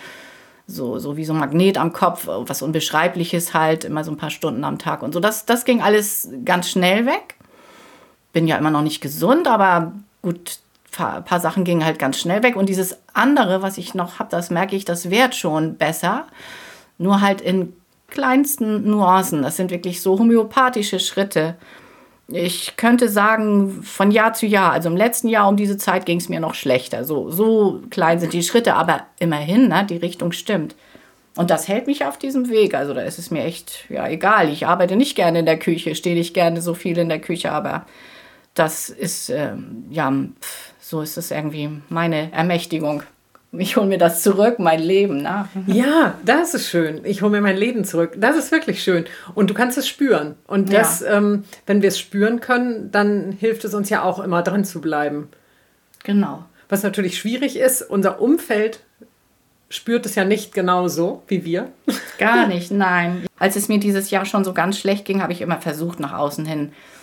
so, 0.66 0.98
so 0.98 1.16
wie 1.16 1.24
so 1.24 1.32
ein 1.32 1.38
Magnet 1.40 1.78
am 1.78 1.92
Kopf, 1.92 2.28
was 2.28 2.62
Unbeschreibliches 2.62 3.54
halt, 3.54 3.84
immer 3.84 4.04
so 4.04 4.12
ein 4.12 4.16
paar 4.16 4.30
Stunden 4.30 4.64
am 4.64 4.78
Tag 4.78 5.02
und 5.02 5.12
so. 5.12 5.20
Das, 5.20 5.46
das 5.46 5.64
ging 5.64 5.82
alles 5.82 6.28
ganz 6.44 6.70
schnell 6.70 7.06
weg. 7.06 7.36
Bin 8.32 8.46
ja 8.46 8.56
immer 8.56 8.70
noch 8.70 8.82
nicht 8.82 9.00
gesund, 9.00 9.48
aber 9.48 9.92
gut, 10.22 10.58
ein 10.98 11.24
paar 11.24 11.40
Sachen 11.40 11.64
gingen 11.64 11.84
halt 11.84 11.98
ganz 11.98 12.18
schnell 12.18 12.42
weg. 12.42 12.56
Und 12.56 12.68
dieses 12.68 12.98
andere, 13.12 13.62
was 13.62 13.78
ich 13.78 13.94
noch 13.94 14.18
habe, 14.18 14.30
das 14.30 14.50
merke 14.50 14.76
ich, 14.76 14.84
das 14.84 15.10
wird 15.10 15.34
schon 15.34 15.76
besser. 15.76 16.26
Nur 16.98 17.20
halt 17.20 17.40
in 17.40 17.72
kleinsten 18.08 18.88
Nuancen. 18.88 19.42
Das 19.42 19.56
sind 19.56 19.70
wirklich 19.70 20.02
so 20.02 20.18
homöopathische 20.18 21.00
Schritte. 21.00 21.56
Ich 22.28 22.76
könnte 22.76 23.08
sagen, 23.08 23.82
von 23.82 24.10
Jahr 24.10 24.34
zu 24.34 24.46
Jahr, 24.46 24.72
also 24.72 24.88
im 24.88 24.96
letzten 24.96 25.28
Jahr 25.28 25.48
um 25.48 25.56
diese 25.56 25.78
Zeit 25.78 26.06
ging 26.06 26.18
es 26.18 26.28
mir 26.28 26.38
noch 26.40 26.54
schlechter. 26.54 27.04
So, 27.04 27.30
so 27.30 27.82
klein 27.90 28.20
sind 28.20 28.32
die 28.32 28.42
Schritte, 28.42 28.74
aber 28.74 29.02
immerhin, 29.18 29.68
ne, 29.68 29.84
die 29.88 29.96
Richtung 29.96 30.32
stimmt. 30.32 30.76
Und 31.36 31.50
das 31.50 31.68
hält 31.68 31.86
mich 31.86 32.04
auf 32.04 32.18
diesem 32.18 32.48
Weg. 32.48 32.74
Also 32.74 32.94
da 32.94 33.00
ist 33.02 33.18
es 33.18 33.30
mir 33.30 33.44
echt, 33.44 33.84
ja, 33.88 34.06
egal. 34.06 34.48
Ich 34.48 34.66
arbeite 34.66 34.96
nicht 34.96 35.16
gerne 35.16 35.40
in 35.40 35.46
der 35.46 35.58
Küche, 35.58 35.94
stehe 35.94 36.16
nicht 36.16 36.34
gerne 36.34 36.60
so 36.60 36.74
viel 36.74 36.98
in 36.98 37.08
der 37.08 37.20
Küche, 37.20 37.50
aber 37.50 37.86
das 38.54 38.88
ist, 38.90 39.30
ähm, 39.30 39.84
ja, 39.90 40.12
so 40.80 41.02
ist 41.02 41.16
es 41.16 41.30
irgendwie 41.30 41.70
meine 41.88 42.32
Ermächtigung 42.32 43.02
ich 43.52 43.76
hole 43.76 43.86
mir 43.86 43.98
das 43.98 44.22
zurück, 44.22 44.58
mein 44.58 44.80
Leben. 44.80 45.22
Ne? 45.22 45.48
Ja, 45.66 46.14
das 46.24 46.54
ist 46.54 46.68
schön. 46.68 47.00
Ich 47.04 47.22
hole 47.22 47.32
mir 47.32 47.40
mein 47.40 47.56
Leben 47.56 47.84
zurück. 47.84 48.12
Das 48.16 48.36
ist 48.36 48.52
wirklich 48.52 48.82
schön. 48.82 49.06
Und 49.34 49.50
du 49.50 49.54
kannst 49.54 49.76
es 49.76 49.88
spüren. 49.88 50.36
Und 50.46 50.72
das, 50.72 51.00
ja. 51.00 51.18
ähm, 51.18 51.44
wenn 51.66 51.82
wir 51.82 51.88
es 51.88 51.98
spüren 51.98 52.40
können, 52.40 52.92
dann 52.92 53.32
hilft 53.32 53.64
es 53.64 53.74
uns 53.74 53.90
ja 53.90 54.02
auch 54.02 54.20
immer 54.20 54.42
dran 54.42 54.64
zu 54.64 54.80
bleiben. 54.80 55.28
Genau. 56.04 56.44
Was 56.68 56.84
natürlich 56.84 57.18
schwierig 57.18 57.56
ist, 57.56 57.82
unser 57.82 58.20
Umfeld 58.20 58.80
spürt 59.68 60.06
es 60.06 60.14
ja 60.14 60.24
nicht 60.24 60.54
genauso 60.54 61.22
wie 61.26 61.44
wir. 61.44 61.72
Gar 62.18 62.46
nicht, 62.46 62.70
nein. 62.70 63.26
Als 63.38 63.56
es 63.56 63.68
mir 63.68 63.80
dieses 63.80 64.10
Jahr 64.10 64.26
schon 64.26 64.44
so 64.44 64.52
ganz 64.52 64.78
schlecht 64.78 65.04
ging, 65.04 65.22
habe 65.22 65.32
ich 65.32 65.40
immer 65.40 65.60
versucht, 65.60 65.98
nach 65.98 66.12
außen 66.12 66.46
hin 66.46 66.68
äh, 66.68 66.99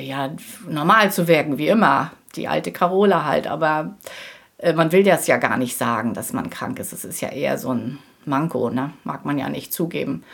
ja, 0.00 0.30
normal 0.68 1.12
zu 1.12 1.28
wirken, 1.28 1.58
wie 1.58 1.68
immer. 1.68 2.12
Die 2.36 2.48
alte 2.48 2.72
Carola 2.72 3.24
halt. 3.24 3.46
Aber 3.46 3.96
äh, 4.58 4.72
man 4.72 4.92
will 4.92 5.02
das 5.02 5.26
ja 5.26 5.36
gar 5.36 5.56
nicht 5.56 5.76
sagen, 5.76 6.14
dass 6.14 6.32
man 6.32 6.50
krank 6.50 6.78
ist. 6.78 6.92
Es 6.92 7.04
ist 7.04 7.20
ja 7.20 7.28
eher 7.28 7.58
so 7.58 7.72
ein 7.72 7.98
Manko, 8.24 8.70
ne? 8.70 8.92
mag 9.04 9.24
man 9.24 9.38
ja 9.38 9.48
nicht 9.48 9.72
zugeben. 9.72 10.24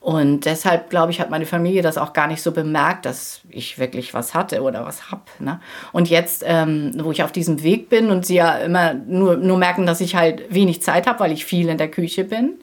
Und 0.00 0.44
deshalb, 0.44 0.90
glaube 0.90 1.10
ich, 1.10 1.20
hat 1.20 1.28
meine 1.28 1.44
Familie 1.44 1.82
das 1.82 1.98
auch 1.98 2.12
gar 2.12 2.28
nicht 2.28 2.40
so 2.40 2.52
bemerkt, 2.52 3.04
dass 3.04 3.40
ich 3.50 3.78
wirklich 3.78 4.14
was 4.14 4.32
hatte 4.32 4.62
oder 4.62 4.86
was 4.86 5.10
hab. 5.10 5.28
Ne? 5.40 5.60
Und 5.92 6.08
jetzt, 6.08 6.44
ähm, 6.46 6.92
wo 7.02 7.10
ich 7.10 7.24
auf 7.24 7.32
diesem 7.32 7.62
Weg 7.64 7.88
bin 7.88 8.10
und 8.10 8.24
sie 8.24 8.36
ja 8.36 8.58
immer 8.58 8.94
nur, 8.94 9.36
nur 9.36 9.58
merken, 9.58 9.86
dass 9.86 10.00
ich 10.00 10.14
halt 10.14 10.54
wenig 10.54 10.82
Zeit 10.82 11.08
habe, 11.08 11.20
weil 11.20 11.32
ich 11.32 11.44
viel 11.44 11.68
in 11.68 11.78
der 11.78 11.90
Küche 11.90 12.24
bin, 12.24 12.60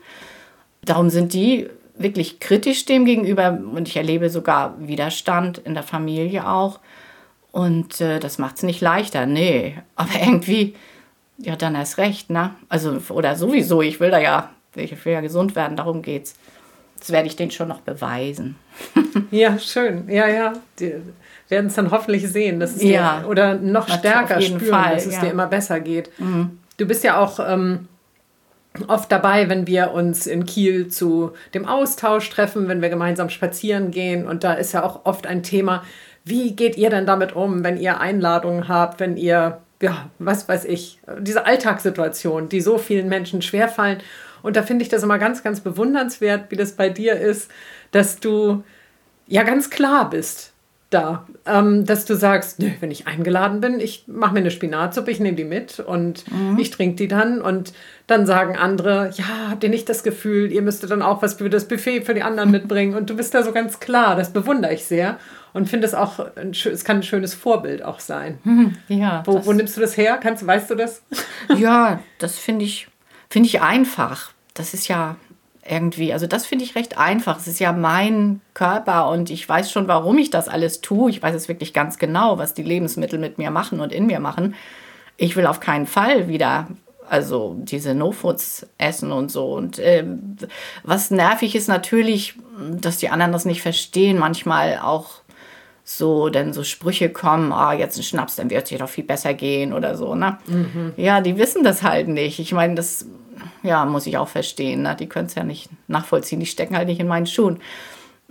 darum 0.86 1.10
sind 1.10 1.34
die 1.34 1.70
wirklich 1.98 2.40
kritisch 2.40 2.86
dem 2.86 3.06
gegenüber 3.06 3.58
und 3.74 3.88
ich 3.88 3.96
erlebe 3.96 4.30
sogar 4.30 4.76
Widerstand 4.80 5.60
in 5.60 5.74
der 5.74 5.84
Familie 5.84 6.48
auch. 6.48 6.80
Und 7.52 8.02
äh, 8.02 8.20
das 8.20 8.38
macht 8.38 8.58
es 8.58 8.64
nicht 8.64 8.82
leichter, 8.82 9.26
nee. 9.26 9.78
Aber 9.96 10.14
irgendwie 10.20 10.76
ja, 11.38 11.56
dann 11.56 11.76
erst 11.76 11.98
recht, 11.98 12.30
ne? 12.30 12.52
Also, 12.70 12.98
oder 13.10 13.36
sowieso, 13.36 13.82
ich 13.82 14.00
will 14.00 14.12
da 14.12 14.20
ja, 14.20 14.52
ich 14.76 15.06
will 15.06 15.14
ja 15.14 15.22
gesund 15.22 15.56
werden, 15.56 15.78
darum 15.78 16.02
geht's. 16.02 16.36
Das 17.00 17.12
werde 17.12 17.28
ich 17.28 17.36
denen 17.36 17.52
schon 17.52 17.68
noch 17.68 17.82
beweisen. 17.82 18.56
ja, 19.32 19.60
schön. 19.60 20.10
Ja, 20.10 20.28
ja. 20.28 20.54
Die 20.80 20.96
werden 21.50 21.68
es 21.68 21.76
dann 21.76 21.92
hoffentlich 21.92 22.28
sehen, 22.28 22.60
dass 22.60 22.78
es 22.78 22.84
ja. 22.84 23.20
dir, 23.20 23.28
oder 23.28 23.56
noch 23.56 23.88
stärker 23.88 24.42
spüren, 24.42 24.62
Fall, 24.62 24.96
dass 24.96 25.06
es 25.06 25.16
ja. 25.16 25.22
dir 25.22 25.32
immer 25.32 25.48
besser 25.48 25.82
geht. 25.82 26.10
Mhm. 26.20 26.58
Du 26.78 26.86
bist 26.86 27.04
ja 27.04 27.20
auch 27.20 27.40
ähm, 27.46 27.88
oft 28.88 29.12
dabei, 29.12 29.50
wenn 29.50 29.68
wir 29.68 29.92
uns 29.92 30.28
in 30.28 30.46
Kiel 30.46 30.88
zu 30.88 31.32
dem 31.54 31.66
Austausch 31.66 32.30
treffen, 32.30 32.68
wenn 32.68 32.82
wir 32.82 32.90
gemeinsam 32.90 33.30
spazieren 33.30 33.92
gehen. 33.92 34.28
Und 34.28 34.44
da 34.44 34.54
ist 34.54 34.74
ja 34.74 34.84
auch 34.84 35.06
oft 35.06 35.28
ein 35.28 35.44
Thema, 35.44 35.84
wie 36.24 36.56
geht 36.56 36.78
ihr 36.78 36.90
denn 36.90 37.06
damit 37.06 37.36
um, 37.36 37.64
wenn 37.64 37.78
ihr 37.78 38.00
Einladungen 38.00 38.68
habt, 38.68 39.00
wenn 39.00 39.16
ihr, 39.18 39.62
ja, 39.82 40.10
was 40.20 40.50
weiß 40.50 40.66
ich, 40.66 41.00
diese 41.20 41.46
Alltagssituation, 41.46 42.50
die 42.50 42.62
so 42.62 42.78
vielen 42.78 43.10
Menschen 43.10 43.42
schwerfallen. 43.42 44.00
Und 44.42 44.56
da 44.56 44.64
finde 44.64 44.84
ich 44.84 44.90
das 44.90 45.04
immer 45.04 45.20
ganz, 45.20 45.44
ganz 45.44 45.60
bewundernswert, 45.60 46.50
wie 46.50 46.56
das 46.56 46.74
bei 46.74 46.90
dir 46.90 47.14
ist, 47.20 47.52
dass 47.92 48.20
du 48.20 48.64
ja 49.28 49.44
ganz 49.44 49.70
klar 49.70 50.10
bist 50.10 50.55
da, 50.96 51.28
ähm, 51.46 51.86
dass 51.86 52.06
du 52.06 52.16
sagst, 52.16 52.60
nö, 52.60 52.72
wenn 52.80 52.90
ich 52.90 53.06
eingeladen 53.06 53.60
bin, 53.60 53.80
ich 53.80 54.06
mache 54.08 54.34
mir 54.34 54.40
eine 54.40 54.52
Spinatsuppe, 54.52 55.12
ich 55.12 55.20
nehme 55.20 55.36
die 55.36 55.44
mit 55.44 55.80
und 55.80 56.32
mhm. 56.32 56.58
ich 56.58 56.72
trinke 56.72 56.96
die 56.96 57.08
dann 57.08 57.42
und 57.42 57.74
dann 58.08 58.26
sagen 58.26 58.56
andere, 58.56 59.12
ja, 59.16 59.50
habt 59.50 59.64
ihr 59.64 59.70
nicht 59.70 59.90
das 59.90 60.04
Gefühl, 60.04 60.52
ihr 60.52 60.62
müsstet 60.62 60.92
dann 60.92 61.02
auch 61.02 61.22
was 61.22 61.36
für 61.36 61.50
das 61.50 61.68
Buffet 61.68 62.02
für 62.02 62.14
die 62.14 62.24
anderen 62.24 62.52
mitbringen 62.58 62.96
und 62.96 63.10
du 63.10 63.16
bist 63.16 63.34
da 63.34 63.44
so 63.44 63.52
ganz 63.52 63.80
klar, 63.80 64.16
das 64.16 64.32
bewundere 64.32 64.74
ich 64.74 64.86
sehr 64.86 65.20
und 65.54 65.70
finde 65.70 65.86
es 65.86 65.94
auch, 65.94 66.20
ein, 66.36 66.52
es 66.52 66.84
kann 66.86 66.98
ein 66.98 67.04
schönes 67.04 67.34
Vorbild 67.34 67.84
auch 67.84 68.00
sein. 68.00 68.40
Mhm, 68.44 68.76
ja. 68.88 69.24
Wo, 69.26 69.46
wo 69.46 69.54
nimmst 69.54 69.76
du 69.76 69.82
das 69.82 69.98
her? 69.98 70.18
Kannst, 70.22 70.46
weißt 70.46 70.70
du 70.70 70.76
das? 70.76 71.04
Ja, 71.56 72.00
das 72.18 72.38
finde 72.38 72.66
ich, 72.66 72.88
finde 73.30 73.48
ich 73.48 73.62
einfach. 73.62 74.32
Das 74.54 74.74
ist 74.74 74.88
ja 74.88 75.18
irgendwie. 75.68 76.14
Also 76.14 76.28
das 76.28 76.46
finde 76.46 76.66
ich 76.66 76.76
recht 76.76 76.98
einfach. 76.98 77.38
Es 77.38 77.48
ist 77.48 77.60
ja 77.60 77.72
mein 77.72 78.42
Körper 78.54 79.10
und 79.10 79.30
ich 79.30 79.48
weiß 79.48 79.72
schon, 79.72 79.88
warum 79.88 80.18
ich 80.18 80.30
das 80.30 80.48
alles 80.48 80.82
tue. 80.82 81.10
Ich 81.10 81.22
weiß 81.22 81.36
es 81.36 81.48
wirklich 81.48 81.74
ganz 81.74 81.98
genau, 81.98 82.38
was 82.38 82.54
die 82.54 82.64
Lebensmittel 82.64 83.20
mit 83.20 83.38
mir 83.38 83.52
machen 83.52 83.80
und 83.80 83.92
in 83.92 84.06
mir 84.06 84.20
machen. 84.20 84.56
Ich 85.18 85.36
will 85.36 85.48
auf 85.48 85.60
keinen 85.60 85.88
Fall 85.88 86.28
wieder 86.28 86.68
also 87.10 87.56
diese 87.60 87.94
No-Foods 87.94 88.68
essen 88.78 89.12
und 89.12 89.32
so. 89.32 89.54
Und 89.54 89.80
äh, 89.80 90.04
was 90.84 91.12
nervig 91.12 91.56
ist 91.56 91.68
natürlich, 91.68 92.36
dass 92.80 92.98
die 92.98 93.10
anderen 93.10 93.32
das 93.32 93.46
nicht 93.46 93.62
verstehen. 93.62 94.18
Manchmal 94.18 94.80
auch 94.80 95.22
so, 95.84 96.30
denn 96.30 96.52
so 96.52 96.64
Sprüche 96.64 97.10
kommen, 97.10 97.52
ah, 97.52 97.74
jetzt 97.74 97.98
ein 97.98 98.04
Schnaps, 98.04 98.38
dann 98.38 98.50
wird 98.50 98.64
es 98.64 98.70
dir 98.70 98.80
doch 98.80 98.90
viel 98.90 99.04
besser 99.04 99.36
gehen 99.36 99.72
oder 99.72 99.96
so. 99.96 100.16
Ne? 100.16 100.38
Mhm. 100.48 100.94
Ja, 100.98 101.22
die 101.22 101.38
wissen 101.38 101.64
das 101.64 101.84
halt 101.84 102.08
nicht. 102.08 102.40
Ich 102.40 102.54
meine, 102.54 102.74
das 102.74 103.06
ja, 103.64 103.86
muss 103.86 104.08
ich 104.08 104.18
auch 104.18 104.28
verstehen. 104.28 104.84
Ne? 104.84 104.96
Die 105.00 105.08
können 105.08 105.28
es 105.28 105.36
ja 105.36 105.44
nicht 105.44 105.70
nachvollziehen. 105.88 106.40
Die 106.40 106.46
stecken 106.46 106.76
halt 106.76 106.88
nicht 106.88 107.00
in 107.00 107.08
meinen 107.08 107.28
Schuhen. 107.28 107.60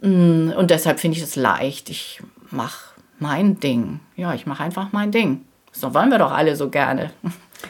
Mm, 0.01 0.51
und 0.51 0.71
deshalb 0.71 1.01
finde 1.01 1.17
ich 1.17 1.23
es 1.23 1.37
leicht. 1.37 1.91
Ich 1.91 2.21
mache 2.51 2.95
mein 3.19 3.61
Ding. 3.61 4.01
Ja, 4.17 4.35
ich 4.35 4.47
mache 4.47 4.63
einfach 4.63 4.93
mein 4.93 5.11
Ding. 5.13 5.45
So 5.73 5.95
wollen 5.95 6.11
wir 6.11 6.19
doch 6.19 6.33
alle 6.33 6.57
so 6.57 6.71
gerne. 6.71 7.11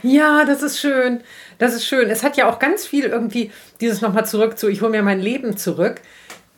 Ja, 0.02 0.44
das 0.44 0.62
ist 0.62 0.80
schön. 0.80 1.20
Das 1.58 1.74
ist 1.74 1.86
schön. 1.86 2.10
Es 2.10 2.22
hat 2.22 2.36
ja 2.36 2.50
auch 2.50 2.58
ganz 2.58 2.84
viel 2.86 3.04
irgendwie 3.04 3.50
dieses 3.80 4.00
nochmal 4.00 4.26
zurück 4.26 4.58
zu, 4.58 4.68
ich 4.68 4.82
hole 4.82 4.90
mir 4.90 5.02
mein 5.02 5.20
Leben 5.20 5.56
zurück. 5.56 6.00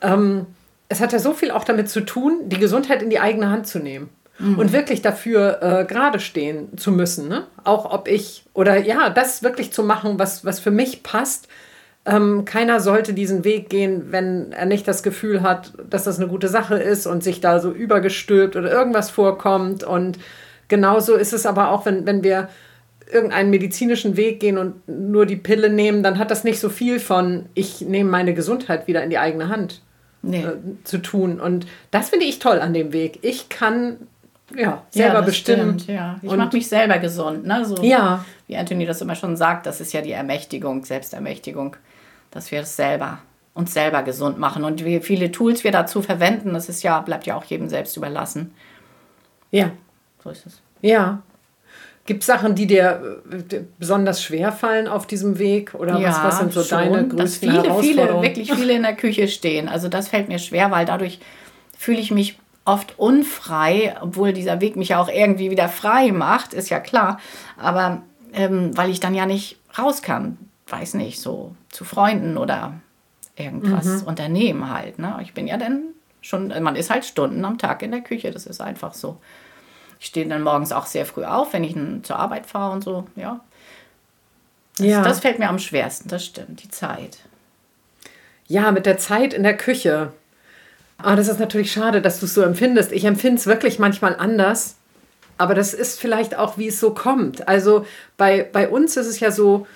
Ähm, 0.00 0.46
es 0.88 1.00
hat 1.00 1.12
ja 1.12 1.18
so 1.18 1.34
viel 1.34 1.50
auch 1.50 1.64
damit 1.64 1.90
zu 1.90 2.00
tun, 2.00 2.48
die 2.48 2.58
Gesundheit 2.58 3.02
in 3.02 3.10
die 3.10 3.20
eigene 3.20 3.50
Hand 3.50 3.66
zu 3.66 3.78
nehmen 3.78 4.08
mhm. 4.38 4.58
und 4.58 4.72
wirklich 4.72 5.02
dafür 5.02 5.62
äh, 5.62 5.84
gerade 5.84 6.20
stehen 6.20 6.76
zu 6.76 6.92
müssen. 6.92 7.28
Ne? 7.28 7.46
Auch 7.64 7.92
ob 7.92 8.08
ich, 8.08 8.44
oder 8.54 8.76
ja, 8.76 9.10
das 9.10 9.42
wirklich 9.42 9.72
zu 9.72 9.82
machen, 9.82 10.18
was, 10.18 10.44
was 10.44 10.60
für 10.60 10.70
mich 10.70 11.02
passt. 11.02 11.48
Ähm, 12.04 12.44
keiner 12.44 12.80
sollte 12.80 13.14
diesen 13.14 13.44
Weg 13.44 13.68
gehen, 13.68 14.06
wenn 14.10 14.52
er 14.52 14.66
nicht 14.66 14.86
das 14.86 15.02
Gefühl 15.02 15.42
hat, 15.42 15.72
dass 15.90 16.04
das 16.04 16.18
eine 16.18 16.28
gute 16.28 16.48
Sache 16.48 16.76
ist 16.76 17.06
und 17.06 17.24
sich 17.24 17.40
da 17.40 17.58
so 17.58 17.72
übergestülpt 17.72 18.54
oder 18.54 18.70
irgendwas 18.70 19.10
vorkommt. 19.10 19.82
Und 19.82 20.18
genauso 20.68 21.16
ist 21.16 21.32
es 21.32 21.46
aber 21.46 21.70
auch, 21.70 21.84
wenn, 21.84 22.06
wenn 22.06 22.22
wir 22.22 22.48
irgendeinen 23.12 23.50
medizinischen 23.50 24.16
Weg 24.16 24.40
gehen 24.40 24.58
und 24.58 24.88
nur 24.88 25.26
die 25.26 25.36
Pille 25.36 25.68
nehmen, 25.70 26.02
dann 26.02 26.18
hat 26.18 26.30
das 26.30 26.44
nicht 26.44 26.60
so 26.60 26.68
viel 26.68 26.98
von, 27.00 27.46
ich 27.54 27.80
nehme 27.80 28.10
meine 28.10 28.34
Gesundheit 28.34 28.86
wieder 28.86 29.02
in 29.02 29.10
die 29.10 29.18
eigene 29.18 29.48
Hand 29.48 29.80
nee. 30.22 30.42
äh, 30.42 30.56
zu 30.84 30.98
tun. 30.98 31.40
Und 31.40 31.66
das 31.90 32.10
finde 32.10 32.26
ich 32.26 32.38
toll 32.38 32.60
an 32.60 32.74
dem 32.74 32.92
Weg. 32.92 33.20
Ich 33.22 33.48
kann 33.48 33.96
ja, 34.54 34.84
selber 34.90 35.14
ja, 35.14 35.20
bestimmen. 35.22 35.78
Stimmt, 35.78 35.96
ja. 35.96 36.20
Ich 36.22 36.30
mache 36.30 36.56
mich 36.56 36.68
selber 36.68 36.98
gesund. 36.98 37.46
Ne? 37.46 37.64
So, 37.64 37.82
ja. 37.82 38.24
Wie 38.46 38.56
Anthony 38.56 38.86
das 38.86 39.00
immer 39.00 39.16
schon 39.16 39.36
sagt, 39.36 39.66
das 39.66 39.80
ist 39.80 39.92
ja 39.92 40.02
die 40.02 40.12
Ermächtigung, 40.12 40.84
Selbstermächtigung, 40.84 41.76
dass 42.30 42.50
wir 42.52 42.60
es 42.60 42.76
selber 42.76 43.18
uns 43.56 43.72
selber 43.72 44.02
gesund 44.02 44.38
machen. 44.38 44.64
Und 44.64 44.84
wie 44.84 45.00
viele 45.00 45.32
Tools 45.32 45.64
wir 45.64 45.72
dazu 45.72 46.02
verwenden, 46.02 46.52
das 46.52 46.68
ist 46.68 46.82
ja, 46.82 47.00
bleibt 47.00 47.26
ja 47.26 47.36
auch 47.36 47.44
jedem 47.44 47.70
selbst 47.70 47.96
überlassen. 47.96 48.54
Ja. 49.50 49.70
So 50.22 50.28
ist 50.28 50.44
es. 50.44 50.60
Ja. 50.82 51.22
Gibt 52.04 52.20
es 52.20 52.26
Sachen, 52.26 52.54
die 52.54 52.66
dir 52.66 53.22
äh, 53.50 53.60
besonders 53.78 54.22
schwer 54.22 54.52
fallen 54.52 54.86
auf 54.86 55.06
diesem 55.06 55.38
Weg? 55.38 55.74
Oder 55.74 55.98
ja, 55.98 56.08
was, 56.08 56.22
was 56.22 56.38
sind 56.38 56.52
so 56.52 56.62
schon, 56.62 56.78
deine 56.78 57.08
größten 57.08 57.16
dass 57.16 57.36
viele, 57.38 57.80
viele, 57.80 58.22
wirklich 58.22 58.52
viele 58.52 58.74
in 58.74 58.82
der 58.82 58.94
Küche 58.94 59.26
stehen. 59.26 59.68
Also 59.68 59.88
das 59.88 60.08
fällt 60.08 60.28
mir 60.28 60.38
schwer, 60.38 60.70
weil 60.70 60.84
dadurch 60.84 61.18
fühle 61.78 61.98
ich 61.98 62.10
mich 62.10 62.38
oft 62.66 62.98
unfrei, 62.98 63.96
obwohl 64.00 64.34
dieser 64.34 64.60
Weg 64.60 64.76
mich 64.76 64.90
ja 64.90 65.00
auch 65.00 65.08
irgendwie 65.08 65.50
wieder 65.50 65.68
frei 65.68 66.12
macht, 66.12 66.52
ist 66.52 66.68
ja 66.68 66.80
klar. 66.80 67.18
Aber 67.56 68.02
ähm, 68.34 68.76
weil 68.76 68.90
ich 68.90 69.00
dann 69.00 69.14
ja 69.14 69.24
nicht 69.24 69.58
raus 69.78 70.02
kann, 70.02 70.36
weiß 70.68 70.94
nicht, 70.94 71.20
so 71.20 71.54
zu 71.70 71.84
Freunden 71.84 72.36
oder 72.36 72.74
irgendwas 73.36 73.86
mhm. 73.86 74.08
unternehmen 74.08 74.70
halt. 74.70 74.98
Ne? 74.98 75.18
Ich 75.22 75.32
bin 75.32 75.46
ja 75.46 75.56
dann 75.56 75.84
schon, 76.20 76.48
man 76.48 76.76
ist 76.76 76.90
halt 76.90 77.04
Stunden 77.04 77.44
am 77.44 77.56
Tag 77.56 77.82
in 77.82 77.92
der 77.92 78.00
Küche, 78.00 78.30
das 78.30 78.46
ist 78.46 78.60
einfach 78.60 78.94
so. 78.94 79.18
Ich 80.00 80.06
stehe 80.06 80.26
dann 80.26 80.42
morgens 80.42 80.72
auch 80.72 80.86
sehr 80.86 81.06
früh 81.06 81.24
auf, 81.24 81.52
wenn 81.52 81.64
ich 81.64 81.76
zur 82.02 82.18
Arbeit 82.18 82.46
fahre 82.46 82.72
und 82.72 82.84
so, 82.84 83.06
ja. 83.14 83.40
Das, 84.76 84.86
ja. 84.86 85.02
das 85.02 85.20
fällt 85.20 85.38
mir 85.38 85.48
am 85.48 85.58
schwersten, 85.58 86.08
das 86.08 86.24
stimmt, 86.24 86.62
die 86.62 86.68
Zeit. 86.68 87.18
Ja, 88.48 88.72
mit 88.72 88.86
der 88.86 88.98
Zeit 88.98 89.32
in 89.32 89.42
der 89.42 89.56
Küche. 89.56 90.12
Ah, 90.98 91.14
das 91.14 91.28
ist 91.28 91.40
natürlich 91.40 91.72
schade, 91.72 92.00
dass 92.00 92.20
du 92.20 92.26
es 92.26 92.34
so 92.34 92.42
empfindest. 92.42 92.92
Ich 92.92 93.04
empfinde 93.04 93.38
es 93.38 93.46
wirklich 93.46 93.78
manchmal 93.78 94.16
anders. 94.16 94.76
Aber 95.38 95.54
das 95.54 95.74
ist 95.74 96.00
vielleicht 96.00 96.36
auch, 96.38 96.56
wie 96.56 96.68
es 96.68 96.80
so 96.80 96.92
kommt. 96.92 97.46
Also 97.46 97.84
bei, 98.16 98.48
bei 98.50 98.68
uns 98.68 98.96
ist 98.96 99.06
es 99.06 99.20
ja 99.20 99.30
so, 99.30 99.66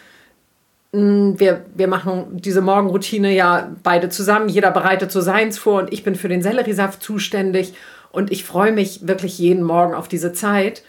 hm, 0.92 1.38
wir, 1.38 1.66
wir 1.74 1.86
machen 1.86 2.26
diese 2.32 2.62
Morgenroutine 2.62 3.34
ja 3.34 3.70
beide 3.82 4.08
zusammen. 4.08 4.48
Jeder 4.48 4.70
bereitet 4.70 5.12
so 5.12 5.20
seins 5.20 5.58
vor 5.58 5.82
und 5.82 5.92
ich 5.92 6.02
bin 6.02 6.14
für 6.14 6.28
den 6.28 6.42
Selleriesaft 6.42 7.02
zuständig. 7.02 7.74
Und 8.10 8.32
ich 8.32 8.44
freue 8.44 8.72
mich 8.72 9.06
wirklich 9.06 9.38
jeden 9.38 9.62
Morgen 9.62 9.94
auf 9.94 10.08
diese 10.08 10.32
Zeit. 10.32 10.82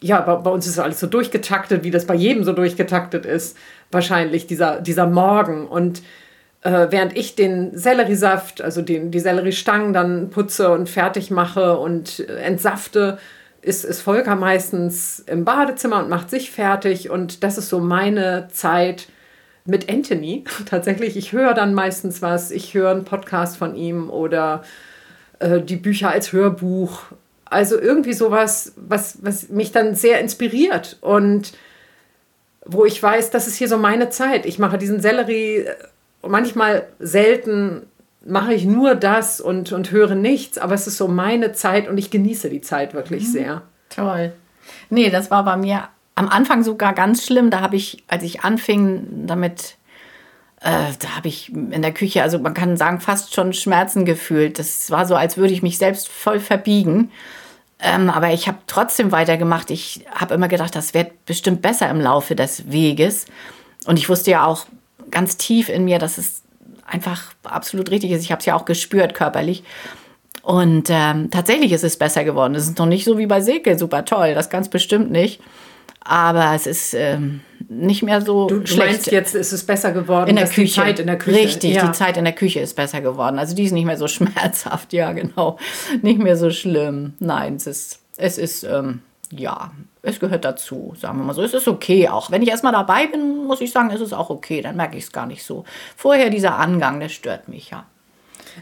Ja, 0.00 0.20
bei, 0.22 0.36
bei 0.36 0.50
uns 0.50 0.66
ist 0.66 0.78
alles 0.78 0.98
so 0.98 1.06
durchgetaktet, 1.06 1.84
wie 1.84 1.90
das 1.90 2.06
bei 2.06 2.14
jedem 2.14 2.44
so 2.44 2.52
durchgetaktet 2.52 3.26
ist. 3.26 3.56
Wahrscheinlich 3.90 4.46
dieser, 4.46 4.80
dieser 4.80 5.06
Morgen. 5.06 5.66
Und 5.68 6.02
äh, 6.66 6.90
während 6.90 7.16
ich 7.16 7.36
den 7.36 7.78
Selleriesaft, 7.78 8.60
also 8.60 8.82
den, 8.82 9.12
die 9.12 9.20
Selleriestangen 9.20 9.92
dann 9.92 10.30
putze 10.30 10.72
und 10.72 10.88
fertig 10.88 11.30
mache 11.30 11.78
und 11.78 12.18
äh, 12.18 12.38
entsafte, 12.38 13.18
ist, 13.62 13.84
ist 13.84 14.00
Volker 14.00 14.34
meistens 14.34 15.20
im 15.20 15.44
Badezimmer 15.44 16.00
und 16.00 16.08
macht 16.08 16.28
sich 16.28 16.50
fertig. 16.50 17.08
Und 17.08 17.44
das 17.44 17.56
ist 17.56 17.68
so 17.68 17.78
meine 17.78 18.48
Zeit 18.50 19.06
mit 19.64 19.88
Anthony. 19.88 20.42
Tatsächlich, 20.66 21.16
ich 21.16 21.32
höre 21.32 21.54
dann 21.54 21.72
meistens 21.72 22.20
was, 22.20 22.50
ich 22.50 22.74
höre 22.74 22.90
einen 22.90 23.04
Podcast 23.04 23.56
von 23.56 23.76
ihm 23.76 24.10
oder 24.10 24.64
äh, 25.38 25.60
die 25.60 25.76
Bücher 25.76 26.10
als 26.10 26.32
Hörbuch. 26.32 27.02
Also 27.44 27.78
irgendwie 27.78 28.12
sowas, 28.12 28.72
was, 28.74 29.18
was 29.22 29.50
mich 29.50 29.70
dann 29.70 29.94
sehr 29.94 30.18
inspiriert 30.18 30.98
und 31.00 31.52
wo 32.64 32.84
ich 32.84 33.00
weiß, 33.00 33.30
das 33.30 33.46
ist 33.46 33.54
hier 33.54 33.68
so 33.68 33.78
meine 33.78 34.10
Zeit. 34.10 34.46
Ich 34.46 34.58
mache 34.58 34.78
diesen 34.78 35.00
Sellerie 35.00 35.66
manchmal 36.28 36.86
selten 36.98 37.86
mache 38.24 38.54
ich 38.54 38.64
nur 38.64 38.94
das 38.94 39.40
und, 39.40 39.72
und 39.72 39.90
höre 39.90 40.14
nichts, 40.14 40.58
aber 40.58 40.74
es 40.74 40.86
ist 40.86 40.96
so 40.96 41.08
meine 41.08 41.52
Zeit 41.52 41.88
und 41.88 41.98
ich 41.98 42.10
genieße 42.10 42.50
die 42.50 42.60
Zeit 42.60 42.94
wirklich 42.94 43.24
mhm. 43.24 43.32
sehr. 43.32 43.62
Toll. 43.88 44.32
Nee, 44.90 45.10
das 45.10 45.30
war 45.30 45.44
bei 45.44 45.56
mir 45.56 45.88
am 46.16 46.28
Anfang 46.28 46.64
sogar 46.64 46.92
ganz 46.92 47.24
schlimm. 47.24 47.50
Da 47.50 47.60
habe 47.60 47.76
ich, 47.76 48.02
als 48.08 48.24
ich 48.24 48.40
anfing 48.40 49.26
damit, 49.26 49.76
äh, 50.60 50.92
da 50.98 51.16
habe 51.16 51.28
ich 51.28 51.52
in 51.52 51.82
der 51.82 51.92
Küche, 51.92 52.22
also 52.22 52.38
man 52.38 52.54
kann 52.54 52.76
sagen, 52.76 53.00
fast 53.00 53.34
schon 53.34 53.52
Schmerzen 53.52 54.04
gefühlt. 54.04 54.58
Das 54.58 54.90
war 54.90 55.06
so, 55.06 55.14
als 55.14 55.36
würde 55.36 55.52
ich 55.52 55.62
mich 55.62 55.78
selbst 55.78 56.08
voll 56.08 56.40
verbiegen. 56.40 57.12
Ähm, 57.78 58.08
aber 58.08 58.32
ich 58.32 58.48
habe 58.48 58.58
trotzdem 58.66 59.12
weitergemacht. 59.12 59.70
Ich 59.70 60.06
habe 60.10 60.34
immer 60.34 60.48
gedacht, 60.48 60.74
das 60.74 60.94
wird 60.94 61.26
bestimmt 61.26 61.62
besser 61.62 61.90
im 61.90 62.00
Laufe 62.00 62.34
des 62.34 62.70
Weges. 62.72 63.26
Und 63.86 63.98
ich 63.98 64.08
wusste 64.08 64.30
ja 64.30 64.46
auch, 64.46 64.66
ganz 65.10 65.36
tief 65.36 65.68
in 65.68 65.84
mir, 65.84 65.98
dass 65.98 66.18
es 66.18 66.42
einfach 66.86 67.32
absolut 67.44 67.90
richtig 67.90 68.10
ist. 68.12 68.22
Ich 68.22 68.32
habe 68.32 68.40
es 68.40 68.46
ja 68.46 68.54
auch 68.54 68.64
gespürt 68.64 69.14
körperlich. 69.14 69.64
Und 70.42 70.88
ähm, 70.90 71.30
tatsächlich 71.30 71.72
ist 71.72 71.82
es 71.82 71.96
besser 71.96 72.22
geworden. 72.22 72.54
Es 72.54 72.64
ist 72.64 72.78
noch 72.78 72.86
nicht 72.86 73.04
so 73.04 73.18
wie 73.18 73.26
bei 73.26 73.40
Silke, 73.40 73.76
super 73.78 74.04
toll, 74.04 74.34
das 74.34 74.48
ganz 74.48 74.68
bestimmt 74.68 75.10
nicht. 75.10 75.40
Aber 76.00 76.54
es 76.54 76.68
ist 76.68 76.94
ähm, 76.94 77.40
nicht 77.68 78.04
mehr 78.04 78.20
so 78.20 78.46
du, 78.46 78.60
du 78.60 78.76
meinst 78.76 79.10
jetzt 79.10 79.34
ist 79.34 79.52
es 79.52 79.64
besser 79.66 79.90
geworden 79.90 80.30
in 80.30 80.36
der 80.36 80.46
Küche. 80.46 80.62
die 80.62 80.70
Zeit 80.70 80.98
in 81.00 81.06
der 81.06 81.18
Küche 81.18 81.38
richtig 81.38 81.74
ja. 81.74 81.86
die 81.86 81.92
Zeit 81.92 82.16
in 82.16 82.24
der 82.24 82.32
Küche 82.32 82.60
ist 82.60 82.76
besser 82.76 83.00
geworden 83.00 83.40
also 83.40 83.56
die 83.56 83.64
ist 83.64 83.72
nicht 83.72 83.86
mehr 83.86 83.96
so 83.96 84.06
schmerzhaft 84.08 84.92
ja 84.92 85.10
genau 85.12 85.58
nicht 86.02 86.20
mehr 86.20 86.36
so 86.36 86.50
schlimm 86.50 87.14
nein 87.18 87.56
es 87.56 87.66
ist 87.66 88.00
es 88.18 88.38
ist 88.38 88.62
ähm, 88.62 89.00
ja 89.32 89.72
es 90.02 90.20
gehört 90.20 90.44
dazu 90.44 90.94
sagen 90.96 91.18
wir 91.18 91.24
mal 91.24 91.34
so. 91.34 91.42
Es 91.42 91.54
ist 91.54 91.68
okay 91.68 92.08
auch. 92.08 92.30
Wenn 92.30 92.42
ich 92.42 92.48
erstmal 92.50 92.72
dabei 92.72 93.06
bin 93.06 93.44
muss 93.44 93.60
ich 93.60 93.72
sagen 93.72 93.90
ist 93.90 94.00
es 94.00 94.12
auch 94.12 94.30
okay. 94.30 94.62
Dann 94.62 94.76
merke 94.76 94.96
ich 94.96 95.04
es 95.04 95.12
gar 95.12 95.26
nicht 95.26 95.44
so. 95.44 95.64
Vorher 95.96 96.30
dieser 96.30 96.56
Angang 96.56 97.00
der 97.00 97.08
stört 97.08 97.48
mich 97.48 97.70
ja. 97.70 97.86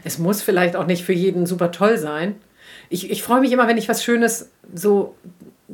Es 0.03 0.17
muss 0.17 0.41
vielleicht 0.41 0.75
auch 0.75 0.85
nicht 0.85 1.03
für 1.03 1.13
jeden 1.13 1.45
super 1.45 1.71
toll 1.71 1.97
sein. 1.97 2.35
Ich, 2.89 3.09
ich 3.09 3.23
freue 3.23 3.41
mich 3.41 3.51
immer, 3.51 3.67
wenn 3.67 3.77
ich 3.77 3.89
was 3.89 4.03
Schönes 4.03 4.51
so 4.73 5.15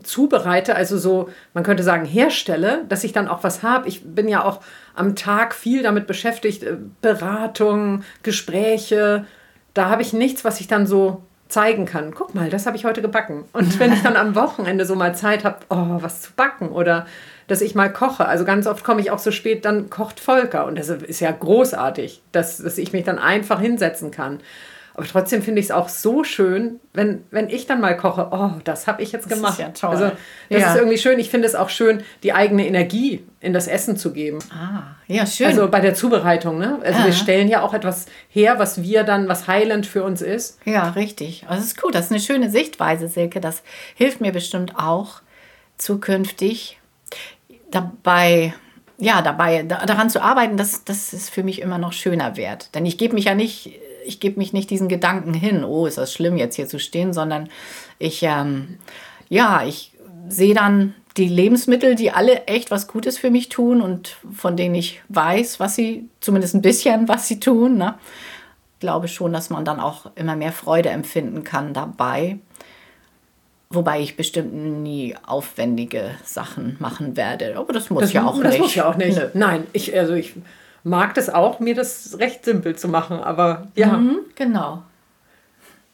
zubereite, 0.03 0.75
also 0.75 0.98
so, 0.98 1.29
man 1.53 1.63
könnte 1.63 1.83
sagen, 1.83 2.05
herstelle, 2.05 2.86
dass 2.88 3.03
ich 3.03 3.12
dann 3.12 3.27
auch 3.27 3.43
was 3.43 3.63
habe. 3.63 3.88
Ich 3.88 4.03
bin 4.03 4.27
ja 4.27 4.43
auch 4.43 4.62
am 4.95 5.15
Tag 5.15 5.53
viel 5.53 5.83
damit 5.83 6.07
beschäftigt, 6.07 6.63
äh, 6.63 6.77
Beratung, 7.01 8.03
Gespräche. 8.24 9.25
Da 9.74 9.89
habe 9.89 10.01
ich 10.01 10.13
nichts, 10.13 10.45
was 10.45 10.60
ich 10.62 10.67
dann 10.67 10.88
so 10.88 11.24
zeigen 11.51 11.86
kann. 11.86 12.13
Guck 12.13 12.34
mal, 12.34 12.50
das 12.50 12.65
habe 12.65 12.77
ich 12.77 12.86
heute 12.86 13.01
gebacken. 13.01 13.46
Und 13.53 13.79
wenn 13.79 13.93
ich 13.93 14.01
dann 14.01 14.15
am 14.15 14.36
Wochenende 14.36 14.86
so 14.86 14.96
mal 14.96 15.15
Zeit 15.15 15.43
habe, 15.43 15.58
oh, 15.70 15.98
was 16.01 16.22
zu 16.22 16.31
backen 16.34 16.70
oder 16.70 17.05
dass 17.48 17.62
ich 17.62 17.75
mal 17.75 17.91
koche. 17.91 18.25
Also 18.25 18.46
ganz 18.46 18.65
oft 18.65 18.84
komme 18.84 19.01
ich 19.01 19.12
auch 19.12 19.20
so 19.20 19.31
spät, 19.31 19.65
dann 19.65 19.89
kocht 19.89 20.20
Volker. 20.20 20.65
Und 20.65 20.79
das 20.79 20.89
ist 20.89 21.20
ja 21.20 21.31
großartig, 21.31 22.22
dass, 22.31 22.58
dass 22.58 22.77
ich 22.77 22.93
mich 22.93 23.03
dann 23.03 23.20
einfach 23.20 23.60
hinsetzen 23.60 24.10
kann. 24.10 24.39
Aber 24.93 25.05
trotzdem 25.05 25.41
finde 25.41 25.60
ich 25.60 25.67
es 25.67 25.71
auch 25.71 25.88
so 25.88 26.24
schön, 26.24 26.79
wenn, 26.93 27.24
wenn 27.31 27.50
ich 27.50 27.65
dann 27.65 27.79
mal 27.79 27.95
koche, 27.95 28.27
oh, 28.31 28.51
das 28.63 28.88
habe 28.88 29.01
ich 29.01 29.12
jetzt 29.12 29.29
das 29.29 29.38
gemacht. 29.38 29.53
Ist 29.53 29.60
ja 29.60 29.69
toll. 29.69 29.89
Also 29.91 30.12
das 30.50 30.62
ja. 30.62 30.71
ist 30.71 30.77
irgendwie 30.77 30.98
schön. 30.98 31.17
Ich 31.19 31.29
finde 31.29 31.48
es 31.48 31.55
auch 31.55 31.69
schön, 31.69 32.03
die 32.24 32.33
eigene 32.33 32.67
Energie 32.67 33.24
in 33.39 33.53
das 33.53 33.67
Essen 33.67 33.95
zu 33.95 34.12
geben. 34.12 34.39
Ah, 34.51 34.95
ja, 35.07 35.25
schön. 35.25 35.48
Also 35.48 35.69
bei 35.69 35.79
der 35.79 35.93
Zubereitung, 35.93 36.57
ne? 36.57 36.79
Also 36.83 37.00
ah. 37.00 37.05
wir 37.05 37.13
stellen 37.13 37.48
ja 37.48 37.62
auch 37.62 37.74
etwas 37.74 38.07
her, 38.29 38.60
was 38.60 38.81
wir 38.81 39.03
dann, 39.03 39.27
was 39.27 39.48
heilend 39.48 39.86
für 39.86 40.03
uns 40.03 40.21
ist. 40.21 40.60
Ja, 40.65 40.89
richtig. 40.89 41.45
Also 41.48 41.62
das 41.62 41.71
ist 41.71 41.81
gut. 41.81 41.95
Das 41.95 42.05
ist 42.05 42.12
eine 42.12 42.19
schöne 42.19 42.50
Sichtweise, 42.50 43.07
Silke. 43.07 43.39
Das 43.39 43.63
hilft 43.95 44.19
mir 44.21 44.31
bestimmt 44.31 44.74
auch 44.77 45.21
zukünftig 45.77 46.79
dabei 47.71 48.53
ja, 49.01 49.24
dabei, 49.24 49.63
daran 49.63 50.12
zu 50.12 50.21
arbeiten, 50.21 50.57
das, 50.57 50.83
das 50.83 51.12
ist 51.12 51.31
für 51.31 51.41
mich 51.41 51.60
immer 51.60 51.79
noch 51.79 51.91
schöner 51.91 52.38
wert. 52.38 52.75
Denn 52.75 52.86
ich 52.86 53.00
gebe 53.00 53.15
mich 53.15 53.25
ja 53.25 53.33
nicht 53.33 53.71
ich 54.05 54.20
gebe 54.20 54.39
mich 54.39 54.53
nicht 54.53 54.70
diesen 54.70 54.88
Gedanken 54.88 55.34
hin, 55.34 55.63
oh, 55.63 55.86
ist 55.86 55.98
das 55.98 56.13
schlimm, 56.13 56.38
jetzt 56.38 56.55
hier 56.55 56.67
zu 56.67 56.79
stehen, 56.79 57.13
sondern 57.13 57.50
ich, 58.00 58.24
ähm, 58.24 58.77
ja, 59.29 59.63
ich 59.65 59.93
sehe 60.27 60.53
dann 60.53 60.96
die 61.17 61.27
Lebensmittel, 61.27 61.96
die 61.96 62.12
alle 62.12 62.46
echt 62.46 62.72
was 62.72 62.88
Gutes 62.88 63.17
für 63.17 63.29
mich 63.29 63.50
tun 63.50 63.81
und 63.81 64.17
von 64.34 64.55
denen 64.55 64.75
ich 64.75 65.01
weiß, 65.10 65.60
was 65.60 65.75
sie, 65.75 66.10
zumindest 66.22 66.55
ein 66.55 66.62
bisschen, 66.62 67.08
was 67.08 67.27
sie 67.27 67.39
tun. 67.39 67.77
Ne? 67.77 67.96
Glaube 68.79 69.08
schon, 69.08 69.34
dass 69.34 69.50
man 69.50 69.65
dann 69.65 69.79
auch 69.79 70.12
immer 70.15 70.36
mehr 70.36 70.53
Freude 70.53 70.89
empfinden 70.89 71.43
kann 71.43 71.74
dabei. 71.74 72.39
Wobei 73.70 74.01
ich 74.01 74.17
bestimmt 74.17 74.53
nie 74.53 75.15
aufwendige 75.25 76.12
Sachen 76.25 76.75
machen 76.79 77.15
werde. 77.15 77.58
Aber 77.58 77.72
das 77.72 77.89
muss 77.89 78.01
das, 78.01 78.13
ja 78.13 78.25
auch 78.25 78.41
das 78.41 78.43
nicht. 78.43 78.53
Das 78.53 78.60
muss 78.60 78.75
ja 78.75 78.89
auch 78.89 78.98
nicht. 78.98 79.36
Nein, 79.36 79.67
ich, 79.72 79.98
also 79.98 80.13
ich 80.13 80.34
mag 80.84 81.14
das 81.14 81.30
auch, 81.30 81.60
mir 81.60 81.76
das 81.76 82.18
recht 82.20 82.46
simpel 82.46 82.76
zu 82.76 82.88
machen. 82.88 83.20
Aber 83.20 83.68
ja. 83.76 83.98
Mhm, 83.98 84.20
genau. 84.36 84.84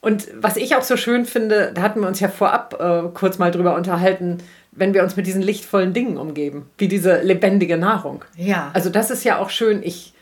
Und 0.02 0.28
was 0.36 0.58
ich 0.58 0.76
auch 0.76 0.84
so 0.84 0.96
schön 0.96 1.26
finde, 1.26 1.72
da 1.74 1.82
hatten 1.82 2.02
wir 2.02 2.08
uns 2.08 2.20
ja 2.20 2.30
vorab 2.30 2.78
äh, 2.80 3.10
kurz 3.14 3.40
mal 3.40 3.52
drüber 3.52 3.76
unterhalten, 3.76 4.38
wenn 4.72 4.94
wir 4.94 5.04
uns 5.04 5.16
mit 5.16 5.26
diesen 5.26 5.42
lichtvollen 5.42 5.94
Dingen 5.94 6.18
umgeben, 6.18 6.70
wie 6.78 6.88
diese 6.88 7.22
lebendige 7.22 7.78
Nahrung. 7.78 8.24
Ja. 8.36 8.70
Also 8.74 8.90
das 8.90 9.10
ist 9.10 9.24
ja 9.24 9.40
auch 9.40 9.50
schön. 9.50 9.82
Ich, 9.84 10.14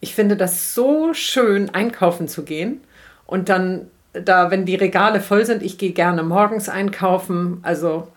ich 0.00 0.14
finde 0.14 0.36
das 0.36 0.74
so 0.74 1.12
schön, 1.12 1.74
einkaufen 1.74 2.28
zu 2.28 2.44
gehen 2.44 2.80
und 3.26 3.48
dann 3.48 3.90
da, 4.12 4.50
wenn 4.50 4.64
die 4.64 4.76
Regale 4.76 5.20
voll 5.20 5.44
sind, 5.44 5.62
ich 5.62 5.76
gehe 5.76 5.92
gerne 5.92 6.22
morgens 6.22 6.68
einkaufen. 6.68 7.58
Also 7.62 8.08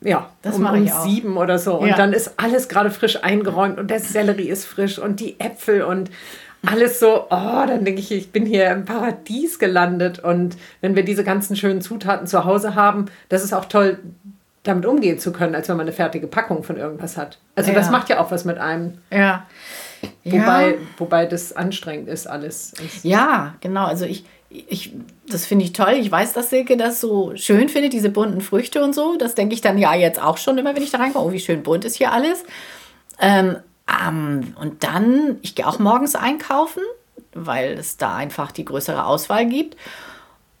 ja, 0.00 0.30
das 0.42 0.56
um, 0.56 0.66
um 0.66 0.86
sieben 0.86 1.36
oder 1.36 1.58
so. 1.58 1.76
Und 1.78 1.88
ja. 1.88 1.96
dann 1.96 2.12
ist 2.12 2.34
alles 2.36 2.68
gerade 2.68 2.90
frisch 2.90 3.22
eingeräumt 3.22 3.78
und 3.78 3.90
der 3.90 4.00
Sellerie 4.00 4.48
ist 4.48 4.64
frisch 4.64 4.98
und 4.98 5.20
die 5.20 5.38
Äpfel 5.40 5.82
und 5.82 6.10
alles 6.66 6.98
so, 6.98 7.26
oh, 7.30 7.64
dann 7.66 7.84
denke 7.84 8.00
ich, 8.00 8.10
ich 8.10 8.32
bin 8.32 8.44
hier 8.44 8.70
im 8.70 8.84
Paradies 8.84 9.58
gelandet. 9.58 10.18
Und 10.18 10.56
wenn 10.80 10.96
wir 10.96 11.04
diese 11.04 11.24
ganzen 11.24 11.56
schönen 11.56 11.80
Zutaten 11.80 12.26
zu 12.26 12.44
Hause 12.44 12.74
haben, 12.74 13.06
das 13.28 13.44
ist 13.44 13.52
auch 13.52 13.66
toll, 13.66 13.98
damit 14.64 14.84
umgehen 14.84 15.18
zu 15.18 15.32
können, 15.32 15.54
als 15.54 15.68
wenn 15.68 15.76
man 15.76 15.86
eine 15.86 15.94
fertige 15.94 16.26
Packung 16.26 16.64
von 16.64 16.76
irgendwas 16.76 17.16
hat. 17.16 17.38
Also 17.54 17.70
ja. 17.70 17.76
das 17.76 17.90
macht 17.90 18.08
ja 18.08 18.20
auch 18.20 18.30
was 18.30 18.44
mit 18.44 18.58
einem. 18.58 18.98
Ja. 19.10 19.46
Wobei, 20.24 20.70
ja. 20.70 20.76
wobei 20.96 21.26
das 21.26 21.54
anstrengend 21.54 22.08
ist, 22.08 22.26
alles. 22.26 22.72
Ja, 23.02 23.54
genau. 23.60 23.86
Also 23.86 24.04
ich, 24.04 24.24
ich, 24.50 24.92
das 25.26 25.44
finde 25.46 25.64
ich 25.64 25.72
toll. 25.72 25.94
Ich 26.00 26.10
weiß, 26.10 26.32
dass 26.32 26.50
Silke 26.50 26.76
das 26.76 27.00
so 27.00 27.32
schön 27.36 27.68
findet, 27.68 27.92
diese 27.92 28.08
bunten 28.08 28.40
Früchte 28.40 28.82
und 28.82 28.94
so. 28.94 29.16
Das 29.16 29.34
denke 29.34 29.54
ich 29.54 29.60
dann 29.60 29.78
ja 29.78 29.94
jetzt 29.94 30.22
auch 30.22 30.38
schon 30.38 30.56
immer, 30.58 30.74
wenn 30.74 30.82
ich 30.82 30.90
da 30.90 30.98
reinkomme. 30.98 31.26
Oh, 31.26 31.32
wie 31.32 31.40
schön 31.40 31.62
bunt 31.62 31.84
ist 31.84 31.96
hier 31.96 32.12
alles. 32.12 32.44
Ähm, 33.20 33.56
ähm, 34.06 34.54
und 34.60 34.84
dann, 34.84 35.38
ich 35.42 35.54
gehe 35.54 35.66
auch 35.66 35.78
morgens 35.78 36.14
einkaufen, 36.14 36.82
weil 37.34 37.72
es 37.72 37.96
da 37.98 38.16
einfach 38.16 38.52
die 38.52 38.64
größere 38.64 39.04
Auswahl 39.04 39.46
gibt. 39.46 39.76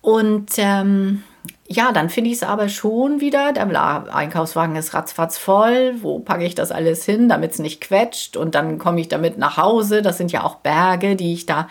Und 0.02 0.50
ähm, 0.58 1.22
ja, 1.66 1.92
dann 1.92 2.10
finde 2.10 2.30
ich 2.30 2.36
es 2.36 2.42
aber 2.42 2.68
schon 2.68 3.20
wieder, 3.20 3.52
der 3.52 4.14
Einkaufswagen 4.14 4.76
ist 4.76 4.94
ratzfatz 4.94 5.38
voll. 5.38 5.96
Wo 6.00 6.18
packe 6.18 6.44
ich 6.44 6.54
das 6.54 6.72
alles 6.72 7.04
hin, 7.04 7.28
damit 7.28 7.52
es 7.52 7.58
nicht 7.58 7.80
quetscht? 7.80 8.36
Und 8.36 8.54
dann 8.54 8.78
komme 8.78 9.00
ich 9.00 9.08
damit 9.08 9.38
nach 9.38 9.56
Hause. 9.56 10.02
Das 10.02 10.18
sind 10.18 10.32
ja 10.32 10.44
auch 10.44 10.56
Berge, 10.56 11.16
die 11.16 11.32
ich 11.32 11.46
da 11.46 11.68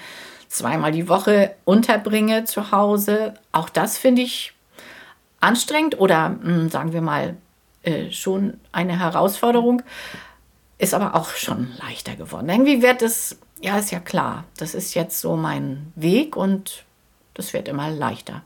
zweimal 0.58 0.92
die 0.92 1.08
Woche 1.08 1.56
unterbringe 1.66 2.46
zu 2.46 2.72
Hause. 2.72 3.36
Auch 3.52 3.70
das 3.70 3.98
finde 3.98 4.24
ich 4.24 4.54
anstrengend 5.40 6.00
oder 6.00 6.30
mh, 6.30 6.44
hm, 6.44 6.70
sagen 6.70 6.94
wir 6.94 7.02
mal 7.02 7.36
äh, 7.84 8.12
schon 8.12 8.60
eine 8.72 9.00
Herausforderung. 9.00 9.82
Ist 10.80 10.94
aber 10.94 11.16
auch 11.16 11.30
schon 11.30 11.72
leichter 11.82 12.16
geworden. 12.16 12.50
Irgendwie 12.50 12.82
wird 12.82 13.02
es, 13.02 13.40
ja, 13.62 13.78
ist 13.78 13.92
ja 13.92 14.00
klar, 14.00 14.44
das 14.58 14.76
ist 14.76 14.94
jetzt 14.94 15.20
so 15.20 15.36
mein 15.36 15.92
Weg 15.96 16.36
und 16.36 16.86
das 17.34 17.54
wird 17.54 17.68
immer 17.68 17.90
leichter. 17.90 18.42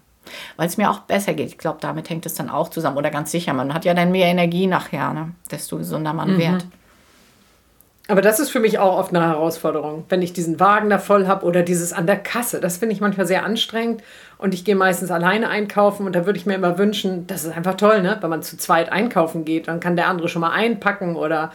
Weil 0.55 0.67
es 0.67 0.77
mir 0.77 0.89
auch 0.89 0.99
besser 0.99 1.33
geht. 1.33 1.49
Ich 1.49 1.57
glaube, 1.57 1.79
damit 1.81 2.09
hängt 2.09 2.25
es 2.25 2.35
dann 2.35 2.49
auch 2.49 2.69
zusammen. 2.69 2.97
Oder 2.97 3.09
ganz 3.09 3.31
sicher, 3.31 3.53
man 3.53 3.73
hat 3.73 3.83
ja 3.83 3.93
dann 3.93 4.11
mehr 4.11 4.27
Energie 4.27 4.67
nachher, 4.67 5.13
ne? 5.13 5.31
desto 5.49 5.77
gesunder 5.77 6.13
man 6.13 6.33
mhm. 6.33 6.37
wird. 6.39 6.65
Aber 8.07 8.21
das 8.21 8.39
ist 8.39 8.49
für 8.49 8.59
mich 8.59 8.79
auch 8.79 8.97
oft 8.97 9.15
eine 9.15 9.25
Herausforderung, 9.25 10.05
wenn 10.09 10.21
ich 10.21 10.33
diesen 10.33 10.59
Wagen 10.59 10.89
da 10.89 10.97
voll 10.97 11.27
habe 11.27 11.45
oder 11.45 11.61
dieses 11.61 11.93
an 11.93 12.07
der 12.07 12.17
Kasse. 12.17 12.59
Das 12.59 12.77
finde 12.77 12.93
ich 12.93 13.01
manchmal 13.01 13.27
sehr 13.27 13.45
anstrengend 13.45 14.01
und 14.37 14.53
ich 14.53 14.65
gehe 14.65 14.75
meistens 14.75 15.11
alleine 15.11 15.49
einkaufen 15.49 16.05
und 16.05 16.15
da 16.15 16.25
würde 16.25 16.37
ich 16.37 16.45
mir 16.45 16.55
immer 16.55 16.77
wünschen, 16.77 17.27
das 17.27 17.45
ist 17.45 17.55
einfach 17.55 17.75
toll, 17.75 18.01
ne? 18.01 18.17
wenn 18.19 18.29
man 18.29 18.41
zu 18.41 18.57
zweit 18.57 18.91
einkaufen 18.91 19.45
geht, 19.45 19.67
dann 19.67 19.79
kann 19.79 19.95
der 19.95 20.07
andere 20.07 20.29
schon 20.29 20.41
mal 20.41 20.51
einpacken 20.51 21.15
oder 21.15 21.51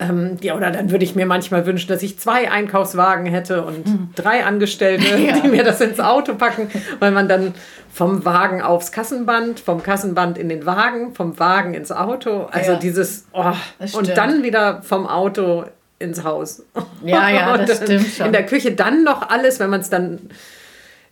ähm, 0.00 0.38
ja, 0.40 0.56
oder 0.56 0.70
dann 0.70 0.90
würde 0.90 1.04
ich 1.04 1.14
mir 1.14 1.26
manchmal 1.26 1.66
wünschen, 1.66 1.88
dass 1.88 2.02
ich 2.02 2.18
zwei 2.18 2.50
Einkaufswagen 2.50 3.26
hätte 3.26 3.62
und 3.62 3.86
mhm. 3.86 4.08
drei 4.14 4.44
Angestellte, 4.44 5.04
ja. 5.18 5.38
die 5.38 5.48
mir 5.48 5.62
das 5.62 5.80
ins 5.80 6.00
Auto 6.00 6.34
packen, 6.34 6.68
weil 6.98 7.10
man 7.12 7.28
dann 7.28 7.54
vom 7.92 8.24
Wagen 8.24 8.62
aufs 8.62 8.92
Kassenband, 8.92 9.60
vom 9.60 9.82
Kassenband 9.82 10.38
in 10.38 10.48
den 10.48 10.64
Wagen, 10.64 11.14
vom 11.14 11.38
Wagen 11.38 11.74
ins 11.74 11.92
Auto, 11.92 12.48
also 12.50 12.72
ja. 12.72 12.78
dieses 12.78 13.26
oh, 13.32 13.52
und 13.92 14.16
dann 14.16 14.42
wieder 14.42 14.82
vom 14.82 15.06
Auto 15.06 15.64
ins 15.98 16.24
Haus. 16.24 16.64
Ja, 17.04 17.28
ja, 17.28 17.56
das 17.58 17.82
stimmt 17.82 18.06
schon. 18.06 18.26
In 18.26 18.32
der 18.32 18.46
Küche 18.46 18.72
dann 18.72 19.04
noch 19.04 19.28
alles, 19.28 19.60
wenn 19.60 19.68
man 19.68 19.80
es 19.80 19.90
dann 19.90 20.30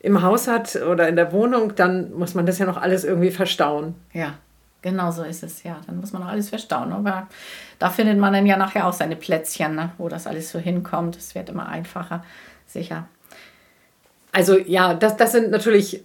im 0.00 0.22
Haus 0.22 0.48
hat 0.48 0.76
oder 0.76 1.08
in 1.08 1.16
der 1.16 1.32
Wohnung, 1.32 1.74
dann 1.76 2.12
muss 2.14 2.34
man 2.34 2.46
das 2.46 2.58
ja 2.58 2.64
noch 2.64 2.80
alles 2.80 3.04
irgendwie 3.04 3.30
verstauen. 3.30 3.94
Ja, 4.14 4.34
genau 4.82 5.10
so 5.10 5.22
ist 5.22 5.42
es, 5.42 5.62
ja. 5.62 5.80
Dann 5.86 6.00
muss 6.00 6.12
man 6.12 6.22
noch 6.22 6.28
alles 6.28 6.48
verstauen. 6.48 6.92
Aber 6.92 7.28
da 7.78 7.90
findet 7.90 8.18
man 8.18 8.32
dann 8.32 8.46
ja 8.46 8.56
nachher 8.56 8.86
auch 8.86 8.92
seine 8.92 9.16
Plätzchen, 9.16 9.74
ne, 9.74 9.92
wo 9.98 10.08
das 10.08 10.26
alles 10.26 10.50
so 10.50 10.58
hinkommt. 10.58 11.16
Es 11.16 11.34
wird 11.34 11.48
immer 11.50 11.68
einfacher, 11.68 12.24
sicher. 12.66 13.08
Also 14.32 14.58
ja, 14.58 14.94
das, 14.94 15.16
das 15.16 15.32
sind 15.32 15.50
natürlich 15.50 16.04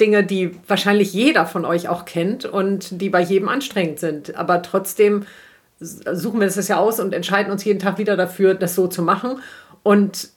Dinge, 0.00 0.24
die 0.24 0.56
wahrscheinlich 0.68 1.12
jeder 1.12 1.46
von 1.46 1.64
euch 1.64 1.88
auch 1.88 2.04
kennt 2.04 2.44
und 2.44 3.00
die 3.00 3.10
bei 3.10 3.20
jedem 3.20 3.48
anstrengend 3.48 4.00
sind. 4.00 4.34
Aber 4.36 4.62
trotzdem 4.62 5.24
suchen 5.80 6.40
wir 6.40 6.46
das 6.46 6.68
ja 6.68 6.78
aus 6.78 7.00
und 7.00 7.14
entscheiden 7.14 7.52
uns 7.52 7.64
jeden 7.64 7.78
Tag 7.78 7.98
wieder 7.98 8.16
dafür, 8.16 8.54
das 8.54 8.74
so 8.74 8.86
zu 8.86 9.02
machen. 9.02 9.40
Und 9.82 10.28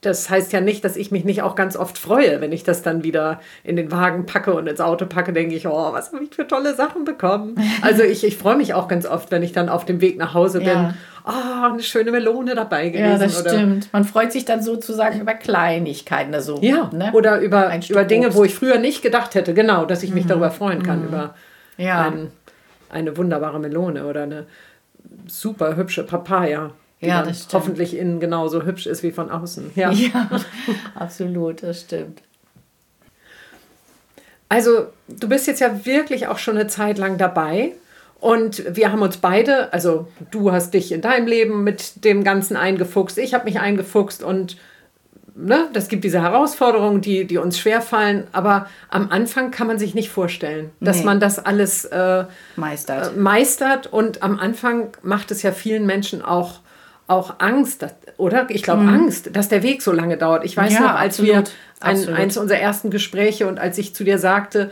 das 0.00 0.30
heißt 0.30 0.52
ja 0.52 0.60
nicht, 0.60 0.84
dass 0.84 0.96
ich 0.96 1.10
mich 1.10 1.24
nicht 1.24 1.42
auch 1.42 1.54
ganz 1.54 1.76
oft 1.76 1.98
freue, 1.98 2.40
wenn 2.40 2.52
ich 2.52 2.64
das 2.64 2.82
dann 2.82 3.04
wieder 3.04 3.40
in 3.64 3.76
den 3.76 3.90
Wagen 3.90 4.26
packe 4.26 4.54
und 4.54 4.66
ins 4.66 4.80
Auto 4.80 5.06
packe, 5.06 5.32
denke 5.32 5.54
ich, 5.54 5.66
oh, 5.66 5.92
was 5.92 6.12
habe 6.12 6.24
ich 6.24 6.34
für 6.34 6.46
tolle 6.46 6.74
Sachen 6.74 7.04
bekommen. 7.04 7.56
Also 7.82 8.02
ich, 8.02 8.24
ich 8.24 8.36
freue 8.36 8.56
mich 8.56 8.74
auch 8.74 8.88
ganz 8.88 9.06
oft, 9.06 9.30
wenn 9.30 9.42
ich 9.42 9.52
dann 9.52 9.68
auf 9.68 9.84
dem 9.84 10.00
Weg 10.00 10.16
nach 10.16 10.34
Hause 10.34 10.58
bin. 10.58 10.68
Ja. 10.68 10.94
Oh, 11.24 11.72
eine 11.72 11.82
schöne 11.82 12.10
Melone 12.10 12.54
dabei 12.54 12.88
gewesen. 12.88 13.10
Ja, 13.10 13.18
das 13.18 13.40
oder, 13.40 13.50
stimmt. 13.50 13.92
Man 13.92 14.04
freut 14.04 14.32
sich 14.32 14.44
dann 14.44 14.62
sozusagen 14.62 15.20
über 15.20 15.34
Kleinigkeiten. 15.34 16.34
Also, 16.34 16.58
ja, 16.62 16.90
ne? 16.92 17.12
oder 17.12 17.40
über, 17.40 17.70
über 17.88 18.04
Dinge, 18.04 18.34
wo 18.34 18.44
ich 18.44 18.54
früher 18.54 18.78
nicht 18.78 19.02
gedacht 19.02 19.34
hätte, 19.34 19.54
genau, 19.54 19.84
dass 19.84 20.02
ich 20.02 20.12
mich 20.12 20.24
mhm. 20.24 20.28
darüber 20.28 20.50
freuen 20.50 20.82
kann, 20.82 21.00
mhm. 21.00 21.08
über 21.08 21.34
ja. 21.76 22.06
ein 22.06 22.30
eine 22.88 23.16
wunderbare 23.16 23.60
Melone 23.60 24.06
oder 24.06 24.22
eine 24.22 24.46
super 25.26 25.76
hübsche 25.76 26.04
Papaya. 26.04 26.72
Die 27.06 27.10
ja, 27.10 27.22
das 27.22 27.44
stimmt. 27.44 27.54
hoffentlich 27.54 27.96
innen 27.96 28.20
genauso 28.20 28.64
hübsch 28.64 28.86
ist 28.86 29.02
wie 29.02 29.12
von 29.12 29.30
außen. 29.30 29.70
Ja, 29.74 29.90
ja 29.92 30.28
absolut, 30.94 31.62
das 31.62 31.82
stimmt. 31.82 32.22
Also, 34.48 34.86
du 35.08 35.28
bist 35.28 35.46
jetzt 35.46 35.60
ja 35.60 35.84
wirklich 35.84 36.28
auch 36.28 36.38
schon 36.38 36.56
eine 36.56 36.68
Zeit 36.68 36.98
lang 36.98 37.18
dabei. 37.18 37.72
Und 38.18 38.62
wir 38.74 38.90
haben 38.92 39.02
uns 39.02 39.18
beide, 39.18 39.72
also 39.72 40.08
du 40.30 40.50
hast 40.50 40.72
dich 40.72 40.90
in 40.90 41.02
deinem 41.02 41.26
Leben 41.26 41.64
mit 41.64 42.04
dem 42.04 42.24
Ganzen 42.24 42.56
eingefuchst, 42.56 43.18
ich 43.18 43.34
habe 43.34 43.44
mich 43.44 43.60
eingefuchst 43.60 44.22
und 44.22 44.56
ne, 45.36 45.68
das 45.72 45.88
gibt 45.88 46.02
diese 46.02 46.22
Herausforderungen, 46.22 47.00
die, 47.00 47.26
die 47.26 47.38
uns 47.38 47.58
schwerfallen. 47.58 48.26
Aber 48.32 48.68
am 48.88 49.10
Anfang 49.10 49.50
kann 49.50 49.66
man 49.66 49.78
sich 49.78 49.94
nicht 49.94 50.10
vorstellen, 50.10 50.70
dass 50.80 51.00
nee. 51.00 51.04
man 51.04 51.20
das 51.20 51.38
alles 51.38 51.84
äh, 51.84 52.24
meistert. 52.56 53.14
Äh, 53.14 53.18
meistert. 53.18 53.86
Und 53.86 54.22
am 54.22 54.38
Anfang 54.38 54.88
macht 55.02 55.30
es 55.30 55.42
ja 55.42 55.52
vielen 55.52 55.86
Menschen 55.86 56.22
auch 56.22 56.60
auch 57.06 57.36
Angst, 57.38 57.86
oder? 58.16 58.46
Ich 58.50 58.62
glaube, 58.62 58.82
mhm. 58.82 58.88
Angst, 58.88 59.30
dass 59.34 59.48
der 59.48 59.62
Weg 59.62 59.82
so 59.82 59.92
lange 59.92 60.16
dauert. 60.16 60.44
Ich 60.44 60.56
weiß 60.56 60.74
ja, 60.74 60.80
noch, 60.80 60.94
als 60.94 61.20
absolut, 61.20 61.28
wir 61.30 61.44
ein, 61.80 62.14
eins 62.14 62.36
unserer 62.36 62.58
ersten 62.58 62.90
Gespräche 62.90 63.46
und 63.46 63.58
als 63.58 63.78
ich 63.78 63.94
zu 63.94 64.04
dir 64.04 64.18
sagte, 64.18 64.70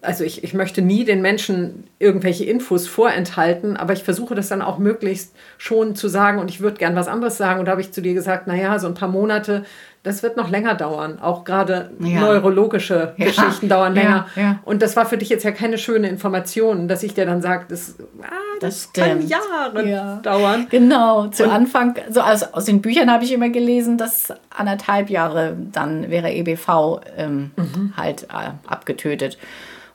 also 0.00 0.24
ich, 0.24 0.44
ich 0.44 0.54
möchte 0.54 0.80
nie 0.80 1.04
den 1.04 1.22
Menschen 1.22 1.84
irgendwelche 1.98 2.44
Infos 2.44 2.86
vorenthalten, 2.86 3.76
aber 3.76 3.92
ich 3.92 4.04
versuche 4.04 4.34
das 4.34 4.48
dann 4.48 4.62
auch 4.62 4.78
möglichst 4.78 5.34
schon 5.56 5.96
zu 5.96 6.08
sagen 6.08 6.38
und 6.38 6.50
ich 6.50 6.60
würde 6.60 6.78
gern 6.78 6.94
was 6.94 7.08
anderes 7.08 7.36
sagen. 7.36 7.58
Und 7.58 7.66
da 7.66 7.72
habe 7.72 7.80
ich 7.80 7.92
zu 7.92 8.00
dir 8.00 8.14
gesagt, 8.14 8.46
naja, 8.46 8.78
so 8.78 8.86
ein 8.86 8.94
paar 8.94 9.08
Monate, 9.08 9.64
das 10.02 10.22
wird 10.22 10.36
noch 10.36 10.50
länger 10.50 10.74
dauern. 10.74 11.18
Auch 11.20 11.44
gerade 11.44 11.90
ja. 11.98 12.20
neurologische 12.20 13.14
ja. 13.16 13.26
Geschichten 13.26 13.68
dauern 13.68 13.94
länger. 13.94 14.26
Ja. 14.36 14.60
Und 14.64 14.80
das 14.82 14.96
war 14.96 15.06
für 15.06 15.18
dich 15.18 15.28
jetzt 15.28 15.44
ja 15.44 15.50
keine 15.50 15.76
schöne 15.76 16.08
Information, 16.08 16.88
dass 16.88 17.02
ich 17.02 17.14
dir 17.14 17.26
dann 17.26 17.42
sage, 17.42 17.66
das, 17.68 17.96
ah, 18.22 18.26
das, 18.60 18.90
das 18.92 19.04
kann 19.04 19.26
Jahre 19.26 20.20
dauern. 20.22 20.66
Genau, 20.70 21.26
zu 21.28 21.44
und 21.44 21.50
Anfang, 21.50 21.96
so 22.10 22.20
also 22.20 22.46
aus 22.52 22.64
den 22.64 22.80
Büchern 22.80 23.10
habe 23.10 23.24
ich 23.24 23.32
immer 23.32 23.48
gelesen, 23.48 23.98
dass 23.98 24.32
anderthalb 24.50 25.10
Jahre 25.10 25.56
dann 25.72 26.10
wäre 26.10 26.32
EBV 26.32 27.00
ähm, 27.16 27.50
mhm. 27.56 27.92
halt 27.96 28.24
äh, 28.24 28.50
abgetötet 28.66 29.36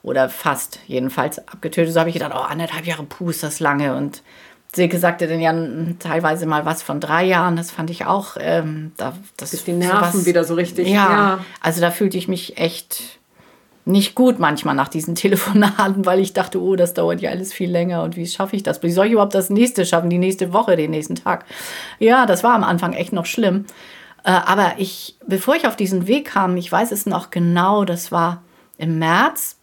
oder 0.02 0.28
fast 0.28 0.80
jedenfalls 0.86 1.38
abgetötet. 1.48 1.94
So 1.94 2.00
habe 2.00 2.10
ich 2.10 2.14
gedacht, 2.14 2.32
oh, 2.34 2.44
anderthalb 2.46 2.86
Jahre, 2.86 3.04
puh, 3.04 3.30
ist 3.30 3.42
das 3.42 3.58
lange. 3.58 3.96
Und 3.96 4.22
Silke 4.74 4.98
sagte 4.98 5.28
dann 5.28 5.40
ja 5.40 5.54
teilweise 6.00 6.46
mal 6.46 6.64
was 6.64 6.82
von 6.82 7.00
drei 7.00 7.24
Jahren. 7.24 7.56
Das 7.56 7.70
fand 7.70 7.90
ich 7.90 8.06
auch. 8.06 8.36
Ähm, 8.38 8.92
da, 8.96 9.14
das 9.36 9.54
ist 9.54 9.66
die 9.66 9.72
Nerven 9.72 10.12
sowas, 10.12 10.26
wieder 10.26 10.44
so 10.44 10.54
richtig. 10.54 10.88
Ja, 10.88 11.10
ja, 11.10 11.38
also 11.60 11.80
da 11.80 11.90
fühlte 11.90 12.18
ich 12.18 12.26
mich 12.28 12.58
echt 12.58 13.18
nicht 13.84 14.14
gut 14.14 14.38
manchmal 14.38 14.74
nach 14.74 14.88
diesen 14.88 15.14
Telefonaten, 15.14 16.06
weil 16.06 16.18
ich 16.18 16.32
dachte, 16.32 16.60
oh, 16.60 16.74
das 16.74 16.94
dauert 16.94 17.20
ja 17.20 17.30
alles 17.30 17.52
viel 17.52 17.70
länger 17.70 18.02
und 18.02 18.16
wie 18.16 18.26
schaffe 18.26 18.56
ich 18.56 18.62
das? 18.62 18.82
Wie 18.82 18.90
soll 18.90 19.06
ich 19.06 19.12
überhaupt 19.12 19.34
das 19.34 19.50
nächste 19.50 19.86
schaffen, 19.86 20.10
die 20.10 20.18
nächste 20.18 20.52
Woche, 20.52 20.76
den 20.76 20.90
nächsten 20.90 21.14
Tag? 21.14 21.44
Ja, 21.98 22.26
das 22.26 22.42
war 22.42 22.54
am 22.54 22.64
Anfang 22.64 22.94
echt 22.94 23.12
noch 23.12 23.26
schlimm. 23.26 23.66
Äh, 24.24 24.30
aber 24.30 24.74
ich, 24.78 25.16
bevor 25.26 25.54
ich 25.54 25.66
auf 25.66 25.76
diesen 25.76 26.06
Weg 26.06 26.26
kam, 26.26 26.56
ich 26.56 26.70
weiß 26.70 26.90
es 26.92 27.06
noch 27.06 27.30
genau, 27.30 27.84
das 27.84 28.10
war 28.10 28.42
im 28.78 28.98
März 28.98 29.56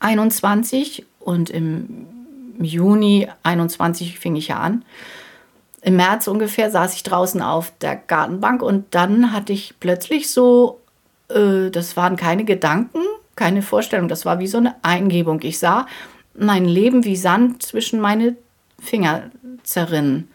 21 0.00 1.06
und 1.20 1.50
im 1.50 2.06
Juni 2.60 3.28
21 3.42 4.18
fing 4.18 4.36
ich 4.36 4.48
ja 4.48 4.58
an. 4.58 4.84
Im 5.82 5.96
März 5.96 6.28
ungefähr 6.28 6.70
saß 6.70 6.94
ich 6.94 7.02
draußen 7.02 7.40
auf 7.40 7.72
der 7.80 7.96
Gartenbank 7.96 8.62
und 8.62 8.94
dann 8.94 9.32
hatte 9.32 9.52
ich 9.52 9.74
plötzlich 9.80 10.30
so, 10.30 10.80
äh, 11.28 11.70
das 11.70 11.96
waren 11.96 12.16
keine 12.16 12.44
Gedanken, 12.44 13.00
keine 13.34 13.62
Vorstellung, 13.62 14.08
das 14.08 14.26
war 14.26 14.38
wie 14.40 14.46
so 14.46 14.58
eine 14.58 14.76
Eingebung. 14.82 15.40
Ich 15.42 15.58
sah 15.58 15.86
mein 16.34 16.66
Leben 16.66 17.04
wie 17.04 17.16
Sand 17.16 17.62
zwischen 17.62 18.00
meine 18.00 18.36
Finger 18.78 19.30
zerrinnen. 19.62 20.28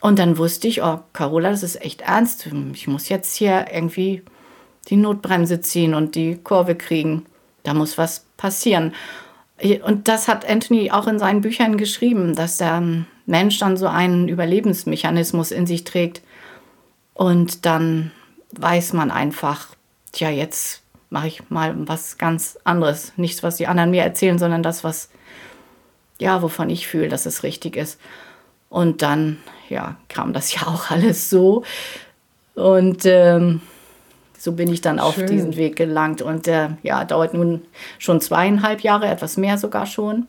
Und 0.00 0.18
dann 0.18 0.38
wusste 0.38 0.68
ich, 0.68 0.82
oh, 0.82 1.00
Carola, 1.12 1.50
das 1.50 1.62
ist 1.62 1.80
echt 1.80 2.00
ernst. 2.00 2.48
Ich 2.72 2.88
muss 2.88 3.08
jetzt 3.08 3.36
hier 3.36 3.66
irgendwie 3.72 4.22
die 4.88 4.96
Notbremse 4.96 5.60
ziehen 5.60 5.94
und 5.94 6.14
die 6.14 6.36
Kurve 6.36 6.74
kriegen. 6.74 7.24
Da 7.62 7.72
muss 7.72 7.98
was 7.98 8.24
passieren. 8.36 8.94
Und 9.84 10.08
das 10.08 10.26
hat 10.26 10.48
Anthony 10.48 10.90
auch 10.90 11.06
in 11.06 11.18
seinen 11.18 11.40
Büchern 11.40 11.76
geschrieben, 11.76 12.34
dass 12.34 12.56
der 12.56 12.82
Mensch 13.26 13.58
dann 13.60 13.76
so 13.76 13.86
einen 13.86 14.28
Überlebensmechanismus 14.28 15.52
in 15.52 15.66
sich 15.66 15.84
trägt. 15.84 16.22
Und 17.14 17.64
dann 17.64 18.10
weiß 18.52 18.92
man 18.92 19.10
einfach, 19.10 19.68
tja, 20.10 20.30
jetzt 20.30 20.82
mache 21.10 21.28
ich 21.28 21.50
mal 21.50 21.74
was 21.86 22.18
ganz 22.18 22.58
anderes. 22.64 23.12
Nichts, 23.16 23.42
was 23.42 23.56
die 23.56 23.66
anderen 23.68 23.90
mir 23.90 24.02
erzählen, 24.02 24.38
sondern 24.38 24.62
das, 24.62 24.82
was, 24.82 25.10
ja, 26.18 26.42
wovon 26.42 26.68
ich 26.68 26.88
fühle, 26.88 27.08
dass 27.08 27.26
es 27.26 27.42
richtig 27.42 27.76
ist. 27.76 28.00
Und 28.68 29.02
dann, 29.02 29.38
ja, 29.68 29.96
kam 30.08 30.32
das 30.32 30.52
ja 30.54 30.66
auch 30.66 30.90
alles 30.90 31.30
so. 31.30 31.62
Und 32.54 33.04
ähm, 33.04 33.60
so 34.42 34.50
bin 34.50 34.72
ich 34.72 34.80
dann 34.80 34.98
auf 34.98 35.14
Schön. 35.14 35.28
diesen 35.28 35.54
Weg 35.54 35.76
gelangt. 35.76 36.20
Und 36.20 36.48
äh, 36.48 36.70
ja, 36.82 37.04
dauert 37.04 37.32
nun 37.32 37.62
schon 38.00 38.20
zweieinhalb 38.20 38.80
Jahre, 38.80 39.06
etwas 39.06 39.36
mehr 39.36 39.56
sogar 39.56 39.86
schon. 39.86 40.26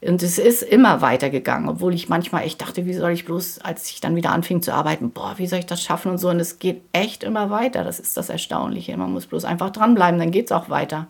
Und 0.00 0.22
es 0.22 0.38
ist 0.38 0.62
immer 0.62 1.02
weitergegangen, 1.02 1.68
obwohl 1.68 1.92
ich 1.92 2.08
manchmal 2.08 2.44
echt 2.44 2.62
dachte, 2.62 2.86
wie 2.86 2.94
soll 2.94 3.10
ich 3.10 3.26
bloß, 3.26 3.58
als 3.58 3.90
ich 3.90 4.00
dann 4.00 4.16
wieder 4.16 4.30
anfing 4.30 4.62
zu 4.62 4.72
arbeiten, 4.72 5.10
boah, 5.10 5.34
wie 5.36 5.46
soll 5.46 5.58
ich 5.58 5.66
das 5.66 5.82
schaffen 5.82 6.12
und 6.12 6.16
so. 6.16 6.30
Und 6.30 6.40
es 6.40 6.60
geht 6.60 6.80
echt 6.94 7.24
immer 7.24 7.50
weiter. 7.50 7.84
Das 7.84 8.00
ist 8.00 8.16
das 8.16 8.30
Erstaunliche. 8.30 8.96
Man 8.96 9.12
muss 9.12 9.26
bloß 9.26 9.44
einfach 9.44 9.68
dranbleiben, 9.68 10.18
dann 10.18 10.30
geht 10.30 10.46
es 10.46 10.52
auch 10.52 10.70
weiter. 10.70 11.08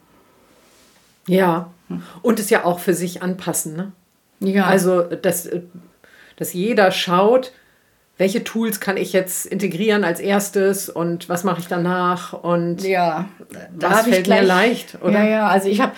Ja, 1.29 1.71
und 2.23 2.41
es 2.41 2.51
ja 2.51 2.65
auch 2.65 2.81
für 2.81 2.95
sich 2.95 3.23
anpassen. 3.23 3.77
Ne? 3.77 3.93
Ja. 4.41 4.65
Also, 4.65 5.03
dass, 5.03 5.49
dass 6.35 6.53
jeder 6.53 6.91
schaut, 6.91 7.53
welche 8.19 8.45
Tools 8.45 8.81
kann 8.81 8.97
ich 8.97 9.13
jetzt 9.13 9.47
integrieren 9.47 10.05
als 10.05 10.21
erstes 10.21 10.89
und 10.89 11.29
was 11.29 11.45
mache 11.45 11.61
ich 11.61 11.67
danach 11.67 12.33
und 12.33 12.83
ja, 12.83 13.27
da 13.77 13.91
was 13.91 14.03
fällt 14.03 14.25
gleich, 14.25 14.41
mir 14.43 14.47
leicht, 14.47 14.99
oder? 15.03 15.25
Ja, 15.25 15.29
ja, 15.29 15.47
also 15.49 15.69
ich 15.69 15.81
habe 15.81 15.93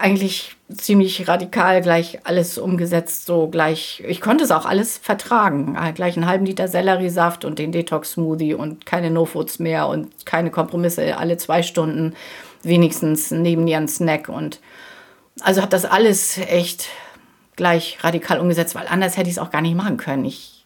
eigentlich 0.00 0.56
ziemlich 0.76 1.26
radikal 1.28 1.80
gleich 1.80 2.20
alles 2.24 2.58
umgesetzt, 2.58 3.26
so 3.26 3.48
gleich, 3.48 4.02
ich 4.06 4.20
konnte 4.20 4.44
es 4.44 4.50
auch 4.50 4.66
alles 4.66 4.98
vertragen, 4.98 5.76
äh, 5.80 5.92
gleich 5.92 6.16
einen 6.16 6.26
halben 6.26 6.44
Liter 6.44 6.68
Selleriesaft 6.68 7.44
und 7.44 7.58
den 7.58 7.72
Detox-Smoothie 7.72 8.54
und 8.54 8.84
keine 8.84 9.10
No-Foods 9.10 9.58
mehr 9.58 9.88
und 9.88 10.26
keine 10.26 10.50
Kompromisse, 10.50 11.16
alle 11.16 11.38
zwei 11.38 11.62
Stunden 11.62 12.14
wenigstens 12.62 13.30
neben 13.30 13.64
dir 13.66 13.78
ein 13.78 13.88
Snack 13.88 14.28
und 14.28 14.60
also 15.40 15.62
habe 15.62 15.70
das 15.70 15.84
alles 15.84 16.38
echt 16.38 16.88
gleich 17.56 17.98
radikal 18.02 18.40
umgesetzt, 18.40 18.74
weil 18.74 18.86
anders 18.88 19.16
hätte 19.16 19.28
ich 19.28 19.36
es 19.36 19.38
auch 19.38 19.50
gar 19.50 19.62
nicht 19.62 19.74
machen 19.74 19.96
können. 19.96 20.24
Ich 20.24 20.57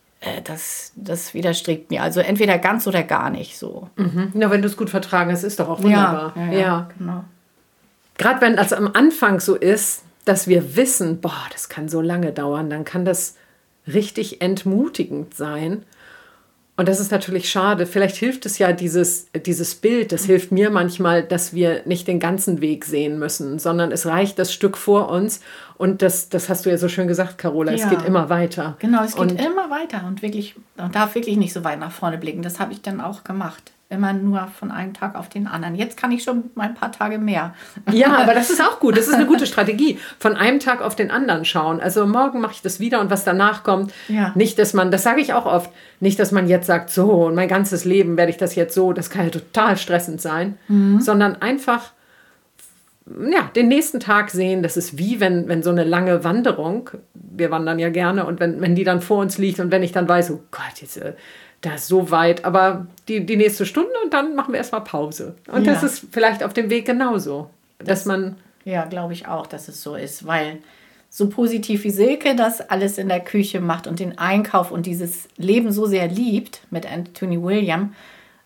das, 0.44 0.92
das 0.94 1.34
widerstrebt 1.34 1.90
mir. 1.90 2.02
Also 2.02 2.20
entweder 2.20 2.58
ganz 2.58 2.86
oder 2.86 3.02
gar 3.02 3.30
nicht 3.30 3.58
so. 3.58 3.90
Mhm. 3.96 4.30
Na, 4.34 4.50
wenn 4.50 4.62
du 4.62 4.68
es 4.68 4.76
gut 4.76 4.90
vertragen 4.90 5.32
hast, 5.32 5.42
ist 5.42 5.58
doch 5.58 5.68
auch 5.68 5.82
wunderbar. 5.82 6.32
Ja, 6.36 6.44
ja, 6.46 6.58
ja. 6.58 6.88
genau. 6.96 7.24
Gerade 8.18 8.40
wenn 8.40 8.56
das 8.56 8.72
am 8.72 8.90
Anfang 8.92 9.40
so 9.40 9.56
ist, 9.56 10.04
dass 10.24 10.46
wir 10.46 10.76
wissen, 10.76 11.20
boah, 11.20 11.46
das 11.50 11.68
kann 11.68 11.88
so 11.88 12.00
lange 12.00 12.32
dauern, 12.32 12.70
dann 12.70 12.84
kann 12.84 13.04
das 13.04 13.36
richtig 13.86 14.40
entmutigend 14.40 15.34
sein. 15.34 15.84
Und 16.82 16.88
das 16.88 16.98
ist 16.98 17.12
natürlich 17.12 17.48
schade. 17.48 17.86
Vielleicht 17.86 18.16
hilft 18.16 18.44
es 18.44 18.58
ja 18.58 18.72
dieses, 18.72 19.28
dieses 19.46 19.76
Bild, 19.76 20.10
das 20.10 20.24
hilft 20.24 20.50
mir 20.50 20.68
manchmal, 20.68 21.22
dass 21.22 21.54
wir 21.54 21.82
nicht 21.84 22.08
den 22.08 22.18
ganzen 22.18 22.60
Weg 22.60 22.84
sehen 22.84 23.20
müssen, 23.20 23.60
sondern 23.60 23.92
es 23.92 24.04
reicht 24.04 24.36
das 24.40 24.52
Stück 24.52 24.76
vor 24.76 25.08
uns. 25.08 25.42
Und 25.78 26.02
das, 26.02 26.28
das 26.28 26.48
hast 26.48 26.66
du 26.66 26.70
ja 26.70 26.78
so 26.78 26.88
schön 26.88 27.06
gesagt, 27.06 27.38
Carola, 27.38 27.70
ja. 27.70 27.84
es 27.84 27.88
geht 27.88 28.04
immer 28.04 28.30
weiter. 28.30 28.74
Genau, 28.80 29.04
es 29.04 29.12
geht 29.12 29.20
und 29.20 29.40
immer 29.40 29.70
weiter 29.70 30.04
und 30.08 30.22
wirklich, 30.22 30.56
man 30.76 30.90
darf 30.90 31.14
wirklich 31.14 31.36
nicht 31.36 31.52
so 31.52 31.62
weit 31.62 31.78
nach 31.78 31.92
vorne 31.92 32.18
blicken. 32.18 32.42
Das 32.42 32.58
habe 32.58 32.72
ich 32.72 32.82
dann 32.82 33.00
auch 33.00 33.22
gemacht 33.22 33.71
immer 33.92 34.12
nur 34.12 34.48
von 34.58 34.70
einem 34.70 34.94
Tag 34.94 35.14
auf 35.14 35.28
den 35.28 35.46
anderen. 35.46 35.74
Jetzt 35.74 35.96
kann 35.96 36.10
ich 36.10 36.24
schon 36.24 36.50
mal 36.54 36.68
ein 36.68 36.74
paar 36.74 36.90
Tage 36.90 37.18
mehr. 37.18 37.54
Ja, 37.90 38.16
aber 38.18 38.34
das 38.34 38.50
ist 38.50 38.60
auch 38.60 38.80
gut. 38.80 38.96
Das 38.96 39.06
ist 39.06 39.14
eine 39.14 39.26
gute 39.26 39.46
Strategie. 39.46 39.98
Von 40.18 40.36
einem 40.36 40.58
Tag 40.58 40.80
auf 40.80 40.96
den 40.96 41.10
anderen 41.10 41.44
schauen. 41.44 41.80
Also 41.80 42.06
morgen 42.06 42.40
mache 42.40 42.52
ich 42.54 42.62
das 42.62 42.80
wieder 42.80 43.00
und 43.00 43.10
was 43.10 43.24
danach 43.24 43.62
kommt. 43.62 43.92
Ja. 44.08 44.32
Nicht, 44.34 44.58
dass 44.58 44.74
man, 44.74 44.90
das 44.90 45.02
sage 45.02 45.20
ich 45.20 45.34
auch 45.34 45.46
oft, 45.46 45.70
nicht, 46.00 46.18
dass 46.18 46.32
man 46.32 46.48
jetzt 46.48 46.66
sagt, 46.66 46.90
so 46.90 47.26
und 47.26 47.34
mein 47.34 47.48
ganzes 47.48 47.84
Leben 47.84 48.16
werde 48.16 48.30
ich 48.30 48.38
das 48.38 48.54
jetzt 48.54 48.74
so. 48.74 48.92
Das 48.92 49.10
kann 49.10 49.24
ja 49.24 49.30
total 49.30 49.76
stressend 49.76 50.20
sein. 50.20 50.58
Mhm. 50.68 51.00
Sondern 51.00 51.40
einfach 51.40 51.92
ja, 53.06 53.50
den 53.54 53.68
nächsten 53.68 54.00
Tag 54.00 54.30
sehen, 54.30 54.62
das 54.62 54.76
ist 54.76 54.98
wie 54.98 55.20
wenn, 55.20 55.48
wenn 55.48 55.62
so 55.62 55.70
eine 55.70 55.84
lange 55.84 56.24
Wanderung, 56.24 56.90
wir 57.14 57.50
wandern 57.50 57.78
ja 57.78 57.90
gerne, 57.90 58.24
und 58.24 58.40
wenn, 58.40 58.60
wenn 58.60 58.74
die 58.74 58.84
dann 58.84 59.00
vor 59.00 59.18
uns 59.18 59.38
liegt 59.38 59.60
und 59.60 59.70
wenn 59.70 59.82
ich 59.82 59.92
dann 59.92 60.08
weiß, 60.08 60.30
oh 60.30 60.40
Gott, 60.50 60.80
jetzt 60.80 60.96
äh, 60.98 61.14
da 61.62 61.74
ist 61.74 61.86
so 61.86 62.10
weit, 62.10 62.44
aber 62.44 62.86
die, 63.08 63.24
die 63.24 63.36
nächste 63.36 63.64
Stunde 63.64 63.92
und 64.04 64.12
dann 64.12 64.34
machen 64.34 64.52
wir 64.52 64.58
erstmal 64.58 64.82
Pause. 64.82 65.36
Und 65.50 65.64
ja. 65.64 65.72
das 65.72 65.82
ist 65.82 66.06
vielleicht 66.10 66.42
auf 66.42 66.52
dem 66.52 66.68
Weg 66.70 66.84
genauso, 66.84 67.50
das, 67.78 67.88
dass 67.88 68.04
man. 68.04 68.36
Ja, 68.64 68.84
glaube 68.84 69.12
ich 69.12 69.26
auch, 69.26 69.46
dass 69.46 69.68
es 69.68 69.82
so 69.82 69.96
ist, 69.96 70.26
weil 70.26 70.58
so 71.08 71.28
positiv 71.28 71.84
wie 71.84 71.90
Silke 71.90 72.36
das 72.36 72.60
alles 72.60 72.98
in 72.98 73.08
der 73.08 73.20
Küche 73.20 73.60
macht 73.60 73.86
und 73.86 74.00
den 74.00 74.18
Einkauf 74.18 74.70
und 74.70 74.86
dieses 74.86 75.28
Leben 75.36 75.72
so 75.72 75.86
sehr 75.86 76.08
liebt 76.08 76.62
mit 76.70 76.90
Anthony 76.90 77.42
William, 77.42 77.94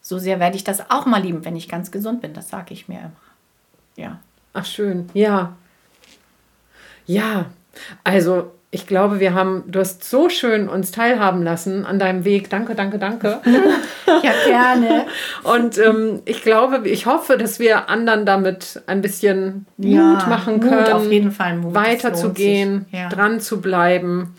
so 0.00 0.18
sehr 0.18 0.40
werde 0.40 0.56
ich 0.56 0.64
das 0.64 0.90
auch 0.90 1.06
mal 1.06 1.22
lieben, 1.22 1.44
wenn 1.44 1.56
ich 1.56 1.68
ganz 1.68 1.90
gesund 1.90 2.22
bin. 2.22 2.32
Das 2.32 2.48
sage 2.48 2.74
ich 2.74 2.88
mir 2.88 2.98
immer. 2.98 3.12
Ja. 3.96 4.20
Ach 4.52 4.64
schön, 4.64 5.08
ja. 5.14 5.54
Ja, 7.06 7.46
Also 8.04 8.52
ich 8.76 8.86
glaube, 8.86 9.20
wir 9.20 9.32
haben, 9.32 9.64
du 9.68 9.80
hast 9.80 10.04
so 10.04 10.28
schön 10.28 10.68
uns 10.68 10.90
teilhaben 10.90 11.42
lassen 11.42 11.86
an 11.86 11.98
deinem 11.98 12.26
Weg. 12.26 12.50
Danke, 12.50 12.74
danke, 12.74 12.98
danke. 12.98 13.40
ja, 14.06 14.32
gerne. 14.44 15.06
Und 15.44 15.78
ähm, 15.78 16.20
ich 16.26 16.42
glaube, 16.42 16.86
ich 16.86 17.06
hoffe, 17.06 17.38
dass 17.38 17.58
wir 17.58 17.88
anderen 17.88 18.26
damit 18.26 18.82
ein 18.86 19.00
bisschen 19.00 19.64
ja, 19.78 20.02
Mut 20.02 20.28
machen 20.28 20.60
können. 20.60 20.82
Mut, 20.82 20.92
auf 20.92 21.10
jeden 21.10 21.32
Fall 21.32 21.56
Mut. 21.56 21.74
Weiterzugehen, 21.74 22.84
ja. 22.92 23.08
dran 23.08 23.40
zu 23.40 23.62
bleiben 23.62 24.34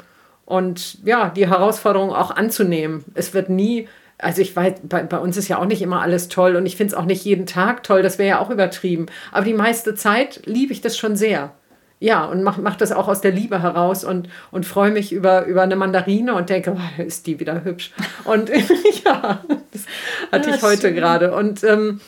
und 0.45 1.03
ja, 1.03 1.29
die 1.29 1.49
Herausforderung 1.49 2.13
auch 2.13 2.29
anzunehmen. 2.29 3.05
Es 3.15 3.33
wird 3.33 3.49
nie 3.49 3.87
also 4.19 4.41
ich 4.41 4.55
weiß, 4.55 4.81
bei, 4.83 5.03
bei, 5.03 5.17
uns 5.19 5.37
ist 5.37 5.47
ja 5.47 5.59
auch 5.59 5.65
nicht 5.65 5.81
immer 5.81 6.01
alles 6.01 6.27
toll 6.27 6.55
und 6.55 6.65
ich 6.65 6.75
finde 6.75 6.93
es 6.93 6.99
auch 6.99 7.05
nicht 7.05 7.23
jeden 7.23 7.45
Tag 7.45 7.83
toll, 7.83 8.01
das 8.01 8.17
wäre 8.17 8.29
ja 8.29 8.39
auch 8.39 8.49
übertrieben. 8.49 9.07
Aber 9.31 9.45
die 9.45 9.53
meiste 9.53 9.93
Zeit 9.93 10.41
liebe 10.45 10.73
ich 10.73 10.81
das 10.81 10.97
schon 10.97 11.15
sehr 11.15 11.53
ja, 11.99 12.25
und 12.25 12.43
mach, 12.43 12.57
mach 12.57 12.75
das 12.75 12.91
auch 12.91 13.07
aus 13.07 13.21
der 13.21 13.31
Liebe 13.31 13.61
heraus 13.61 14.03
und, 14.03 14.29
und 14.51 14.65
freue 14.65 14.91
mich 14.91 15.11
über, 15.11 15.45
über 15.45 15.63
eine 15.63 15.75
Mandarine 15.75 16.35
und 16.35 16.49
denke, 16.49 16.75
oh, 16.77 17.01
ist 17.01 17.25
die 17.25 17.39
wieder 17.39 17.63
hübsch. 17.63 17.91
Und 18.23 18.49
ja, 19.05 19.43
das 19.71 19.85
hatte 20.31 20.51
ich 20.51 20.61
heute 20.61 20.93
gerade. 20.93 21.33
Und, 21.33 21.63
ähm, 21.63 21.99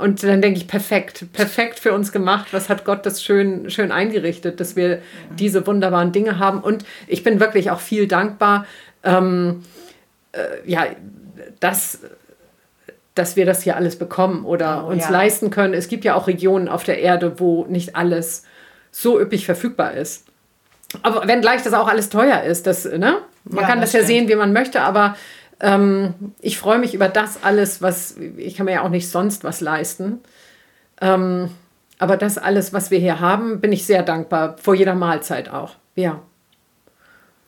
und 0.00 0.22
dann 0.24 0.42
denke 0.42 0.58
ich, 0.58 0.66
perfekt, 0.66 1.32
perfekt 1.32 1.78
für 1.78 1.92
uns 1.92 2.10
gemacht. 2.10 2.48
Was 2.50 2.68
hat 2.68 2.84
Gott 2.84 3.06
das 3.06 3.22
schön, 3.22 3.70
schön 3.70 3.92
eingerichtet, 3.92 4.58
dass 4.58 4.74
wir 4.74 5.02
diese 5.38 5.66
wunderbaren 5.68 6.10
Dinge 6.10 6.40
haben. 6.40 6.60
Und 6.60 6.84
ich 7.06 7.22
bin 7.22 7.38
wirklich 7.38 7.70
auch 7.70 7.80
viel 7.80 8.08
dankbar, 8.08 8.66
ähm, 9.04 9.62
äh, 10.32 10.68
ja, 10.68 10.86
dass 11.60 12.00
dass 13.14 13.34
wir 13.34 13.46
das 13.46 13.64
hier 13.64 13.74
alles 13.74 13.96
bekommen 13.96 14.44
oder 14.44 14.84
oh, 14.86 14.90
uns 14.90 15.04
ja. 15.04 15.10
leisten 15.10 15.50
können. 15.50 15.74
Es 15.74 15.88
gibt 15.88 16.04
ja 16.04 16.14
auch 16.14 16.28
Regionen 16.28 16.68
auf 16.68 16.84
der 16.84 17.00
Erde, 17.00 17.40
wo 17.40 17.66
nicht 17.68 17.96
alles 17.96 18.44
so 18.90 19.20
üppig 19.20 19.46
verfügbar 19.46 19.94
ist. 19.94 20.26
Aber 21.02 21.26
wenn 21.26 21.40
gleich 21.40 21.62
das 21.62 21.74
auch 21.74 21.88
alles 21.88 22.08
teuer 22.08 22.42
ist, 22.42 22.66
das, 22.66 22.84
ne? 22.84 23.18
man 23.44 23.62
ja, 23.62 23.66
kann 23.68 23.80
das, 23.80 23.92
das 23.92 24.00
ja 24.00 24.06
sehen, 24.06 24.28
wie 24.28 24.34
man 24.34 24.52
möchte, 24.52 24.80
aber 24.80 25.16
ähm, 25.60 26.14
ich 26.40 26.58
freue 26.58 26.78
mich 26.78 26.94
über 26.94 27.08
das 27.08 27.42
alles, 27.42 27.82
was 27.82 28.16
ich 28.36 28.56
kann 28.56 28.66
mir 28.66 28.72
ja 28.72 28.82
auch 28.82 28.88
nicht 28.88 29.10
sonst 29.10 29.44
was 29.44 29.60
leisten. 29.60 30.20
Ähm, 31.00 31.50
aber 31.98 32.16
das 32.16 32.38
alles, 32.38 32.72
was 32.72 32.90
wir 32.90 32.98
hier 32.98 33.20
haben, 33.20 33.60
bin 33.60 33.72
ich 33.72 33.84
sehr 33.84 34.02
dankbar, 34.02 34.56
vor 34.58 34.74
jeder 34.74 34.94
Mahlzeit 34.94 35.50
auch. 35.50 35.74
Ja. 35.94 36.20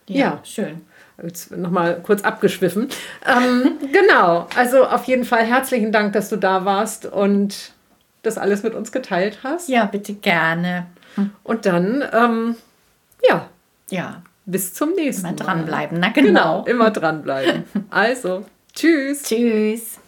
Ja, 0.09 0.19
ja. 0.19 0.41
schön. 0.45 0.83
Jetzt 1.23 1.57
nochmal 1.57 2.01
kurz 2.03 2.23
abgeschwiffen. 2.23 2.89
ähm, 3.27 3.79
genau, 3.93 4.49
also 4.57 4.87
auf 4.87 5.05
jeden 5.05 5.25
Fall 5.25 5.45
herzlichen 5.45 5.93
Dank, 5.93 6.15
dass 6.15 6.31
du 6.31 6.37
da 6.37 6.65
warst 6.65 7.07
und 7.07 7.73
das 8.23 8.39
alles 8.39 8.63
mit 8.63 8.75
uns 8.75 8.91
geteilt 8.91 9.39
hast. 9.45 9.69
Ja, 9.69 9.85
bitte 9.85 10.15
gerne. 10.15 10.87
Und 11.43 11.67
dann, 11.67 12.05
ähm, 12.13 12.57
ja. 13.29 13.49
Ja. 13.91 14.23
Bis 14.47 14.75
zum 14.75 14.95
nächsten 14.95 15.23
Mal. 15.23 15.29
Immer 15.31 15.39
dranbleiben, 15.39 16.01
na 16.01 16.09
genau. 16.09 16.63
Genau, 16.63 16.65
immer 16.65 16.91
dranbleiben. 16.91 17.65
Also, 17.91 18.45
tschüss. 18.75 19.23
Tschüss. 19.23 19.99